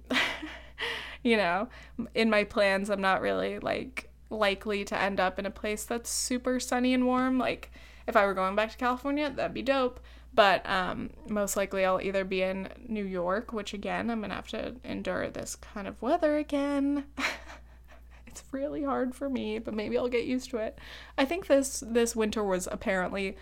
you 1.23 1.37
know, 1.37 1.67
in 2.15 2.29
my 2.29 2.43
plans, 2.43 2.89
I'm 2.89 3.01
not 3.01 3.21
really 3.21 3.59
like 3.59 4.09
likely 4.31 4.83
to 4.85 4.99
end 4.99 5.19
up 5.19 5.37
in 5.37 5.45
a 5.45 5.51
place 5.51 5.83
that's 5.83 6.09
super 6.09 6.59
sunny 6.59 6.93
and 6.93 7.05
warm. 7.05 7.37
Like, 7.37 7.71
if 8.07 8.15
I 8.15 8.25
were 8.25 8.33
going 8.33 8.55
back 8.55 8.71
to 8.71 8.77
California, 8.77 9.29
that'd 9.29 9.53
be 9.53 9.61
dope. 9.61 9.99
But 10.35 10.69
um, 10.69 11.11
most 11.29 11.55
likely 11.55 11.85
I'll 11.85 12.01
either 12.01 12.25
be 12.25 12.41
in 12.41 12.67
New 12.87 13.05
York, 13.05 13.53
which 13.53 13.73
again, 13.73 14.09
I'm 14.09 14.21
gonna 14.21 14.35
have 14.35 14.49
to 14.49 14.75
endure 14.83 15.29
this 15.29 15.55
kind 15.55 15.87
of 15.87 16.01
weather 16.01 16.37
again. 16.37 17.05
it's 18.27 18.43
really 18.51 18.83
hard 18.83 19.15
for 19.15 19.29
me, 19.29 19.59
but 19.59 19.73
maybe 19.73 19.97
I'll 19.97 20.09
get 20.09 20.25
used 20.25 20.49
to 20.49 20.57
it. 20.57 20.77
I 21.17 21.23
think 21.23 21.47
this 21.47 21.81
this 21.87 22.15
winter 22.15 22.43
was 22.43 22.67
apparently 22.69 23.37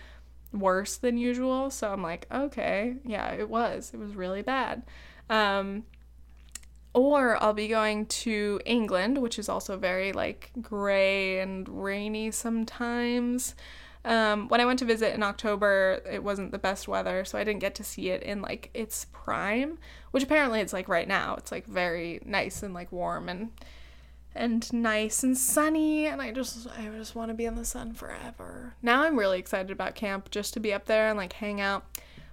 worse 0.52 0.98
than 0.98 1.18
usual, 1.18 1.72
so 1.72 1.92
I'm 1.92 2.04
like, 2.04 2.28
okay, 2.32 2.98
yeah, 3.04 3.32
it 3.32 3.50
was. 3.50 3.92
It 3.92 3.98
was 3.98 4.16
really 4.16 4.44
bad. 4.44 4.84
Um, 5.32 5.86
or 6.94 7.42
I'll 7.42 7.54
be 7.54 7.68
going 7.68 8.06
to 8.06 8.62
England, 8.66 9.18
which 9.18 9.40
is 9.40 9.50
also 9.50 9.78
very 9.78 10.14
like 10.14 10.52
gray 10.62 11.40
and 11.40 11.68
rainy 11.68 12.30
sometimes. 12.30 13.56
Um, 14.06 14.50
when 14.50 14.60
I 14.60 14.66
went 14.66 14.80
to 14.80 14.86
visit 14.86 15.13
in 15.13 15.24
October, 15.24 16.02
it 16.10 16.24
wasn't 16.24 16.52
the 16.52 16.60
best 16.60 16.88
weather, 16.88 17.24
so 17.24 17.38
I 17.38 17.44
didn't 17.44 17.62
get 17.62 17.76
to 17.76 17.84
see 17.84 18.10
it 18.10 18.22
in 18.22 18.41
like 18.41 18.70
its 18.74 19.08
prime, 19.14 19.78
which 20.12 20.24
apparently 20.24 20.60
it's 20.60 20.74
like 20.74 20.89
right 20.89 21.08
now. 21.08 21.36
It's 21.36 21.51
like 21.51 21.66
very 21.66 22.20
nice 22.26 22.64
and 22.64 22.74
like 22.74 22.91
warm 22.91 23.30
and 23.30 23.51
and 24.36 24.74
nice 24.74 25.24
and 25.24 25.38
sunny, 25.38 26.08
and 26.08 26.22
I 26.22 26.32
just 26.32 26.68
I 26.78 26.88
just 26.97 27.16
want 27.16 27.30
to 27.30 27.36
be 27.36 27.45
in 27.45 27.56
the 27.56 27.64
sun 27.64 27.93
forever. 27.93 28.76
Now 28.82 29.04
I'm 29.04 29.18
really 29.18 29.39
excited 29.39 29.72
about 29.72 29.95
camp 29.95 30.32
just 30.32 30.54
to 30.56 30.60
be 30.60 30.74
up 30.74 30.86
there 30.86 31.08
and 31.08 31.18
like 31.18 31.34
hang 31.34 31.62
out 31.62 31.86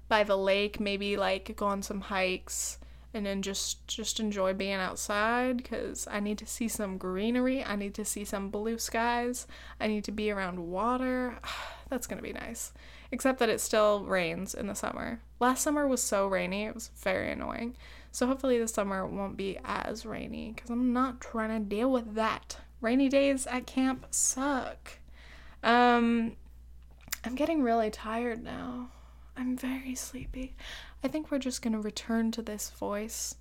by 0.09 0.25
the 0.25 0.37
lake, 0.37 0.81
maybe 0.81 1.17
like 1.17 1.55
go 1.57 1.67
on 1.67 1.83
some 1.83 2.01
hikes 2.01 2.80
and 3.13 3.27
then 3.27 3.43
just 3.43 3.87
just 3.89 4.21
enjoy 4.21 4.55
being 4.55 4.75
outside 4.75 5.65
cuz 5.65 6.07
I 6.11 6.21
need 6.21 6.39
to 6.39 6.47
see 6.47 6.69
some 6.69 6.99
greenery. 6.99 7.65
I 7.65 7.77
need 7.77 7.95
to 7.95 8.05
see 8.05 8.25
some 8.25 8.51
blue 8.51 8.79
skies. 8.79 9.47
I 9.81 9.87
need 9.87 10.05
to 10.05 10.13
be 10.13 10.31
around 10.31 10.59
water. 10.59 11.39
That's 11.89 12.07
going 12.07 12.19
to 12.19 12.23
be 12.23 12.33
nice. 12.33 12.73
Except 13.11 13.41
that 13.41 13.49
it 13.49 13.61
still 13.61 14.05
rains 14.05 14.55
in 14.55 14.69
the 14.69 14.75
summer. 14.75 15.21
Last 15.41 15.63
summer 15.63 15.89
was 15.89 16.01
so 16.01 16.29
rainy. 16.29 16.67
It 16.67 16.75
was 16.75 16.91
very 16.97 17.33
annoying. 17.33 17.77
So 18.13 18.27
hopefully 18.27 18.59
this 18.59 18.73
summer 18.73 19.07
won't 19.07 19.37
be 19.37 19.59
as 19.65 20.07
rainy 20.07 20.53
because 20.55 20.71
I'm 20.71 20.93
not 20.93 21.21
trying 21.21 21.51
to 21.51 21.69
deal 21.69 21.91
with 21.91 22.15
that. 22.15 22.59
Rainy 22.81 23.09
days 23.09 23.47
at 23.47 23.67
camp 23.67 24.07
suck. 24.11 24.99
Um, 25.63 26.37
I'm 27.25 27.35
getting 27.35 27.63
really 27.63 27.91
tired 27.91 28.43
now. 28.43 28.91
I'm 29.37 29.57
very 29.57 29.95
sleepy. 29.95 30.55
I 31.03 31.09
think 31.09 31.31
we're 31.31 31.39
just 31.39 31.63
gonna 31.63 31.81
return 31.81 32.31
to 32.33 32.43
this 32.43 32.71
voice 32.71 33.37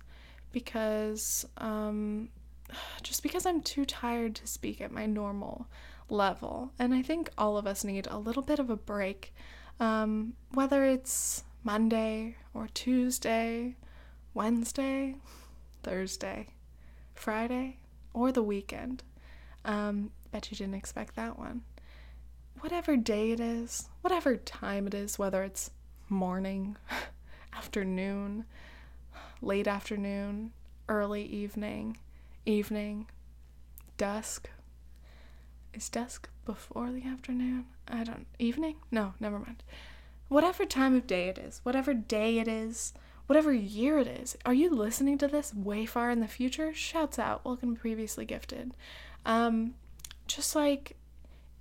because, 0.52 1.46
um, 1.58 2.28
just 3.02 3.22
because 3.22 3.46
I'm 3.46 3.62
too 3.62 3.84
tired 3.84 4.34
to 4.36 4.46
speak 4.46 4.80
at 4.80 4.92
my 4.92 5.06
normal 5.06 5.66
level. 6.08 6.72
And 6.78 6.94
I 6.94 7.02
think 7.02 7.30
all 7.38 7.56
of 7.56 7.66
us 7.66 7.84
need 7.84 8.06
a 8.10 8.18
little 8.18 8.42
bit 8.42 8.58
of 8.58 8.70
a 8.70 8.76
break, 8.76 9.34
um, 9.78 10.34
whether 10.52 10.84
it's 10.84 11.44
Monday 11.62 12.36
or 12.54 12.68
Tuesday, 12.72 13.76
Wednesday, 14.34 15.16
Thursday, 15.82 16.48
Friday, 17.14 17.78
or 18.12 18.32
the 18.32 18.42
weekend. 18.42 19.02
Um, 19.64 20.10
bet 20.32 20.50
you 20.50 20.56
didn't 20.56 20.74
expect 20.74 21.16
that 21.16 21.38
one. 21.38 21.62
Whatever 22.60 22.96
day 22.96 23.30
it 23.30 23.40
is, 23.40 23.88
whatever 24.02 24.36
time 24.36 24.86
it 24.86 24.94
is, 24.94 25.18
whether 25.18 25.42
it's 25.42 25.70
morning, 26.08 26.76
afternoon, 27.52 28.44
late 29.42 29.66
afternoon, 29.66 30.52
early 30.88 31.22
evening, 31.24 31.96
evening, 32.46 33.06
dusk. 33.96 34.50
Is 35.72 35.88
dusk 35.88 36.28
before 36.44 36.90
the 36.90 37.04
afternoon? 37.04 37.66
I 37.86 38.04
don't. 38.04 38.26
Evening? 38.38 38.76
No, 38.90 39.14
never 39.20 39.38
mind. 39.38 39.62
Whatever 40.28 40.64
time 40.64 40.96
of 40.96 41.06
day 41.06 41.28
it 41.28 41.38
is, 41.38 41.60
whatever 41.62 41.94
day 41.94 42.38
it 42.38 42.48
is, 42.48 42.92
whatever 43.26 43.52
year 43.52 43.98
it 43.98 44.08
is, 44.08 44.36
are 44.44 44.54
you 44.54 44.70
listening 44.70 45.18
to 45.18 45.28
this 45.28 45.54
way 45.54 45.86
far 45.86 46.10
in 46.10 46.20
the 46.20 46.28
future? 46.28 46.74
Shouts 46.74 47.18
out. 47.18 47.44
Welcome 47.44 47.74
to 47.74 47.80
Previously 47.80 48.24
Gifted. 48.24 48.74
Um, 49.24 49.74
just 50.26 50.56
like 50.56 50.96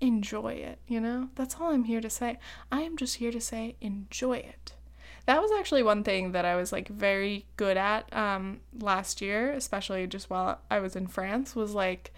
enjoy 0.01 0.53
it, 0.53 0.79
you 0.87 0.99
know? 0.99 1.29
That's 1.35 1.55
all 1.59 1.71
I'm 1.71 1.83
here 1.83 2.01
to 2.01 2.09
say. 2.09 2.39
I 2.71 2.81
am 2.81 2.97
just 2.97 3.17
here 3.17 3.31
to 3.31 3.41
say 3.41 3.75
enjoy 3.81 4.37
it. 4.37 4.73
That 5.25 5.41
was 5.41 5.51
actually 5.51 5.83
one 5.83 6.03
thing 6.03 6.31
that 6.31 6.45
I 6.45 6.55
was 6.55 6.71
like 6.71 6.87
very 6.87 7.45
good 7.57 7.77
at 7.77 8.11
um, 8.15 8.61
last 8.79 9.21
year, 9.21 9.51
especially 9.51 10.07
just 10.07 10.29
while 10.29 10.59
I 10.71 10.79
was 10.79 10.95
in 10.95 11.07
France, 11.07 11.55
was 11.55 11.73
like 11.73 12.13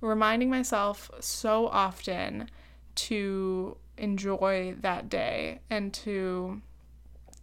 reminding 0.00 0.50
myself 0.50 1.10
so 1.20 1.68
often 1.68 2.50
to 2.96 3.76
enjoy 3.98 4.74
that 4.80 5.08
day 5.08 5.60
and 5.70 5.92
to 5.92 6.60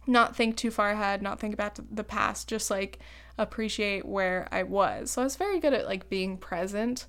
not 0.06 0.36
think 0.36 0.56
too 0.56 0.70
far 0.70 0.90
ahead, 0.90 1.22
not 1.22 1.40
think 1.40 1.54
about 1.54 1.78
the 1.90 2.04
past, 2.04 2.48
just 2.48 2.70
like 2.70 2.98
appreciate 3.38 4.04
where 4.04 4.48
I 4.52 4.62
was. 4.62 5.12
So 5.12 5.22
I 5.22 5.24
was 5.24 5.36
very 5.36 5.58
good 5.60 5.72
at 5.72 5.86
like 5.86 6.08
being 6.08 6.36
present 6.36 7.06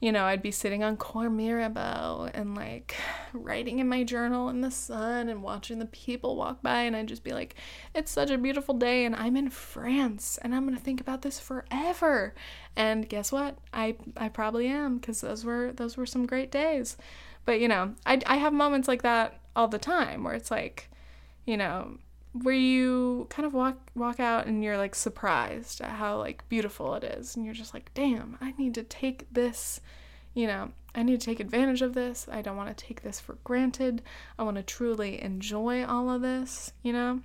you 0.00 0.12
know, 0.12 0.24
I'd 0.24 0.42
be 0.42 0.52
sitting 0.52 0.84
on 0.84 0.96
Cours 0.96 1.30
Mirabeau 1.30 2.30
and 2.32 2.54
like 2.54 2.94
writing 3.32 3.80
in 3.80 3.88
my 3.88 4.04
journal 4.04 4.48
in 4.48 4.60
the 4.60 4.70
sun 4.70 5.28
and 5.28 5.42
watching 5.42 5.80
the 5.80 5.86
people 5.86 6.36
walk 6.36 6.62
by 6.62 6.82
and 6.82 6.94
I'd 6.94 7.08
just 7.08 7.24
be 7.24 7.32
like, 7.32 7.56
it's 7.94 8.12
such 8.12 8.30
a 8.30 8.38
beautiful 8.38 8.74
day 8.74 9.04
and 9.04 9.16
I'm 9.16 9.36
in 9.36 9.50
France 9.50 10.38
and 10.40 10.54
I'm 10.54 10.64
going 10.64 10.76
to 10.76 10.82
think 10.82 11.00
about 11.00 11.22
this 11.22 11.40
forever. 11.40 12.34
And 12.76 13.08
guess 13.08 13.32
what? 13.32 13.58
I 13.72 13.96
I 14.16 14.28
probably 14.28 14.68
am 14.68 14.98
because 14.98 15.20
those 15.20 15.44
were 15.44 15.72
those 15.72 15.96
were 15.96 16.06
some 16.06 16.26
great 16.26 16.52
days. 16.52 16.96
But 17.44 17.60
you 17.60 17.66
know, 17.66 17.94
I 18.06 18.20
I 18.24 18.36
have 18.36 18.52
moments 18.52 18.86
like 18.86 19.02
that 19.02 19.40
all 19.56 19.66
the 19.66 19.78
time 19.78 20.22
where 20.22 20.34
it's 20.34 20.50
like, 20.50 20.90
you 21.44 21.56
know, 21.56 21.98
where 22.32 22.54
you 22.54 23.26
kind 23.30 23.46
of 23.46 23.54
walk 23.54 23.78
walk 23.94 24.20
out 24.20 24.46
and 24.46 24.62
you're 24.62 24.78
like 24.78 24.94
surprised 24.94 25.80
at 25.80 25.90
how 25.90 26.18
like 26.18 26.48
beautiful 26.48 26.94
it 26.94 27.04
is. 27.04 27.36
And 27.36 27.44
you're 27.44 27.54
just 27.54 27.74
like 27.74 27.90
damn 27.94 28.36
i 28.40 28.52
need 28.58 28.74
to 28.74 28.82
take 28.82 29.32
this 29.32 29.80
you 30.34 30.46
know 30.46 30.70
i 30.94 31.02
need 31.02 31.20
to 31.20 31.24
take 31.24 31.40
advantage 31.40 31.82
of 31.82 31.94
this. 31.94 32.28
I 32.30 32.42
don't 32.42 32.56
want 32.56 32.76
to 32.76 32.84
take 32.86 33.02
this 33.02 33.20
for 33.20 33.38
granted. 33.44 34.02
I 34.38 34.42
want 34.42 34.56
to 34.56 34.62
truly 34.62 35.22
enjoy 35.22 35.84
all 35.84 36.10
of 36.10 36.22
this 36.22 36.72
you 36.82 36.92
know? 36.92 37.20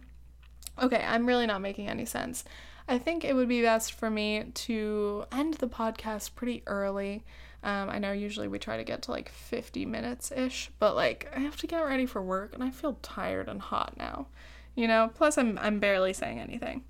Okay 0.82 1.04
i'm 1.06 1.26
really 1.26 1.48
not 1.48 1.62
making 1.62 1.88
any 1.88 2.06
sense. 2.06 2.44
I 2.88 2.98
think 2.98 3.24
it 3.24 3.34
would 3.34 3.48
be 3.48 3.62
best 3.62 3.94
for 3.94 4.10
me 4.10 4.44
to 4.54 5.24
end 5.32 5.56
the 5.56 5.70
podcast 5.70 6.36
pretty 6.36 6.64
early. 6.68 7.24
Um, 7.64 7.90
I 7.90 7.98
know 7.98 8.12
usually 8.12 8.50
we 8.50 8.60
try 8.60 8.76
to 8.76 8.84
get 8.84 9.04
to 9.04 9.12
like 9.12 9.30
50 9.30 9.86
minutes 9.86 10.34
ish, 10.34 10.70
but 10.80 10.94
like 10.96 11.32
I 11.34 11.40
have 11.40 11.56
to 11.58 11.68
get 11.68 11.80
ready 11.80 12.06
for 12.06 12.22
work 12.22 12.54
and 12.54 12.62
I 12.62 12.72
feel 12.72 13.00
tired 13.02 13.48
and 13.48 13.62
hot 13.62 13.96
now 13.98 14.28
you 14.76 14.88
know? 14.88 15.12
Plus 15.14 15.38
i'm 15.38 15.58
i'm 15.62 15.80
barely 15.80 16.14
saying 16.14 16.40
anything. 16.40 16.84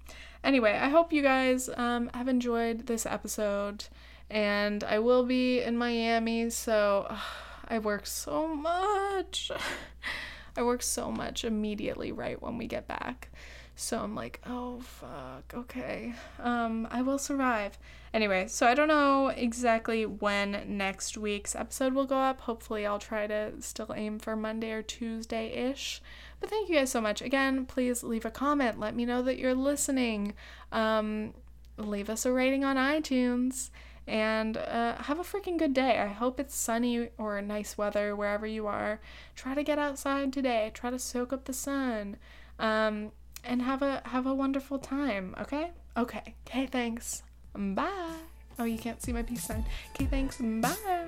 Anyway 0.43 0.73
i 0.73 0.89
hope 0.89 1.13
you 1.13 1.21
guys 1.21 1.69
um, 1.75 2.09
have 2.13 2.27
enjoyed 2.27 2.87
this 2.87 3.05
episode. 3.05 3.85
And 4.29 4.83
i 4.83 4.99
will 4.99 5.23
be 5.25 5.61
in 5.61 5.77
miami 5.77 6.49
so 6.49 7.13
i 7.67 7.79
work 7.79 8.05
so 8.05 8.47
much. 8.47 9.51
I 10.55 10.61
work 10.61 10.83
so 10.83 11.11
much 11.11 11.43
immediately 11.43 12.11
right 12.11 12.39
when 12.39 12.59
we 12.59 12.67
get 12.67 12.87
back. 12.87 13.31
So 13.75 13.99
i'm 13.99 14.13
like 14.13 14.39
oh 14.45 14.81
fuck 14.81 15.53
okay. 15.53 16.13
Um 16.39 16.87
i 16.91 17.01
will 17.01 17.17
survive. 17.17 17.77
Anyway 18.13 18.47
so 18.47 18.67
i 18.67 18.73
don't 18.73 18.87
know 18.87 19.29
exactly 19.29 20.05
when 20.05 20.63
next 20.67 21.17
week's 21.17 21.55
episode 21.55 21.93
will 21.93 22.05
go 22.05 22.17
up. 22.17 22.41
Hopefully 22.41 22.85
i'll 22.85 22.99
try 22.99 23.25
to 23.27 23.53
still 23.61 23.93
aim 23.95 24.19
for 24.19 24.35
monday 24.35 24.71
or 24.71 24.83
tuesday 24.83 25.51
ish 25.71 26.01
but 26.43 26.49
thank 26.49 26.67
you 26.67 26.75
guys 26.75 26.91
so 26.91 26.99
much. 26.99 27.21
Again, 27.21 27.65
please 27.65 28.03
leave 28.03 28.25
a 28.25 28.29
comment. 28.29 28.77
Let 28.77 28.97
me 28.97 29.05
know 29.05 29.21
that 29.21 29.39
you're 29.39 29.53
listening. 29.53 30.33
Um, 30.73 31.33
leave 31.77 32.09
us 32.09 32.25
a 32.25 32.33
rating 32.33 32.65
on 32.65 32.75
iTunes. 32.75 33.69
And 34.05 34.57
uh, 34.57 34.95
have 35.03 35.19
a 35.19 35.23
freaking 35.23 35.57
good 35.57 35.73
day. 35.73 35.99
I 35.99 36.07
hope 36.07 36.41
it's 36.41 36.53
sunny 36.53 37.07
or 37.17 37.41
nice 37.41 37.77
weather 37.77 38.13
wherever 38.13 38.45
you 38.45 38.67
are. 38.67 38.99
Try 39.37 39.55
to 39.55 39.63
get 39.63 39.79
outside 39.79 40.33
today. 40.33 40.71
Try 40.73 40.89
to 40.89 40.99
soak 40.99 41.31
up 41.31 41.45
the 41.45 41.53
sun. 41.53 42.17
Um, 42.59 43.13
and 43.45 43.61
have 43.61 43.81
a 43.81 44.01
have 44.03 44.25
a 44.25 44.33
wonderful 44.33 44.79
time. 44.79 45.35
Okay. 45.39 45.71
Okay. 45.95 46.35
Okay. 46.45 46.65
Thanks. 46.65 47.23
Bye. 47.55 48.17
Oh, 48.59 48.65
you 48.65 48.77
can't 48.77 49.01
see 49.01 49.13
my 49.13 49.23
peace 49.23 49.45
sign. 49.45 49.63
Okay. 49.95 50.07
Thanks. 50.07 50.41
Bye. 50.41 51.07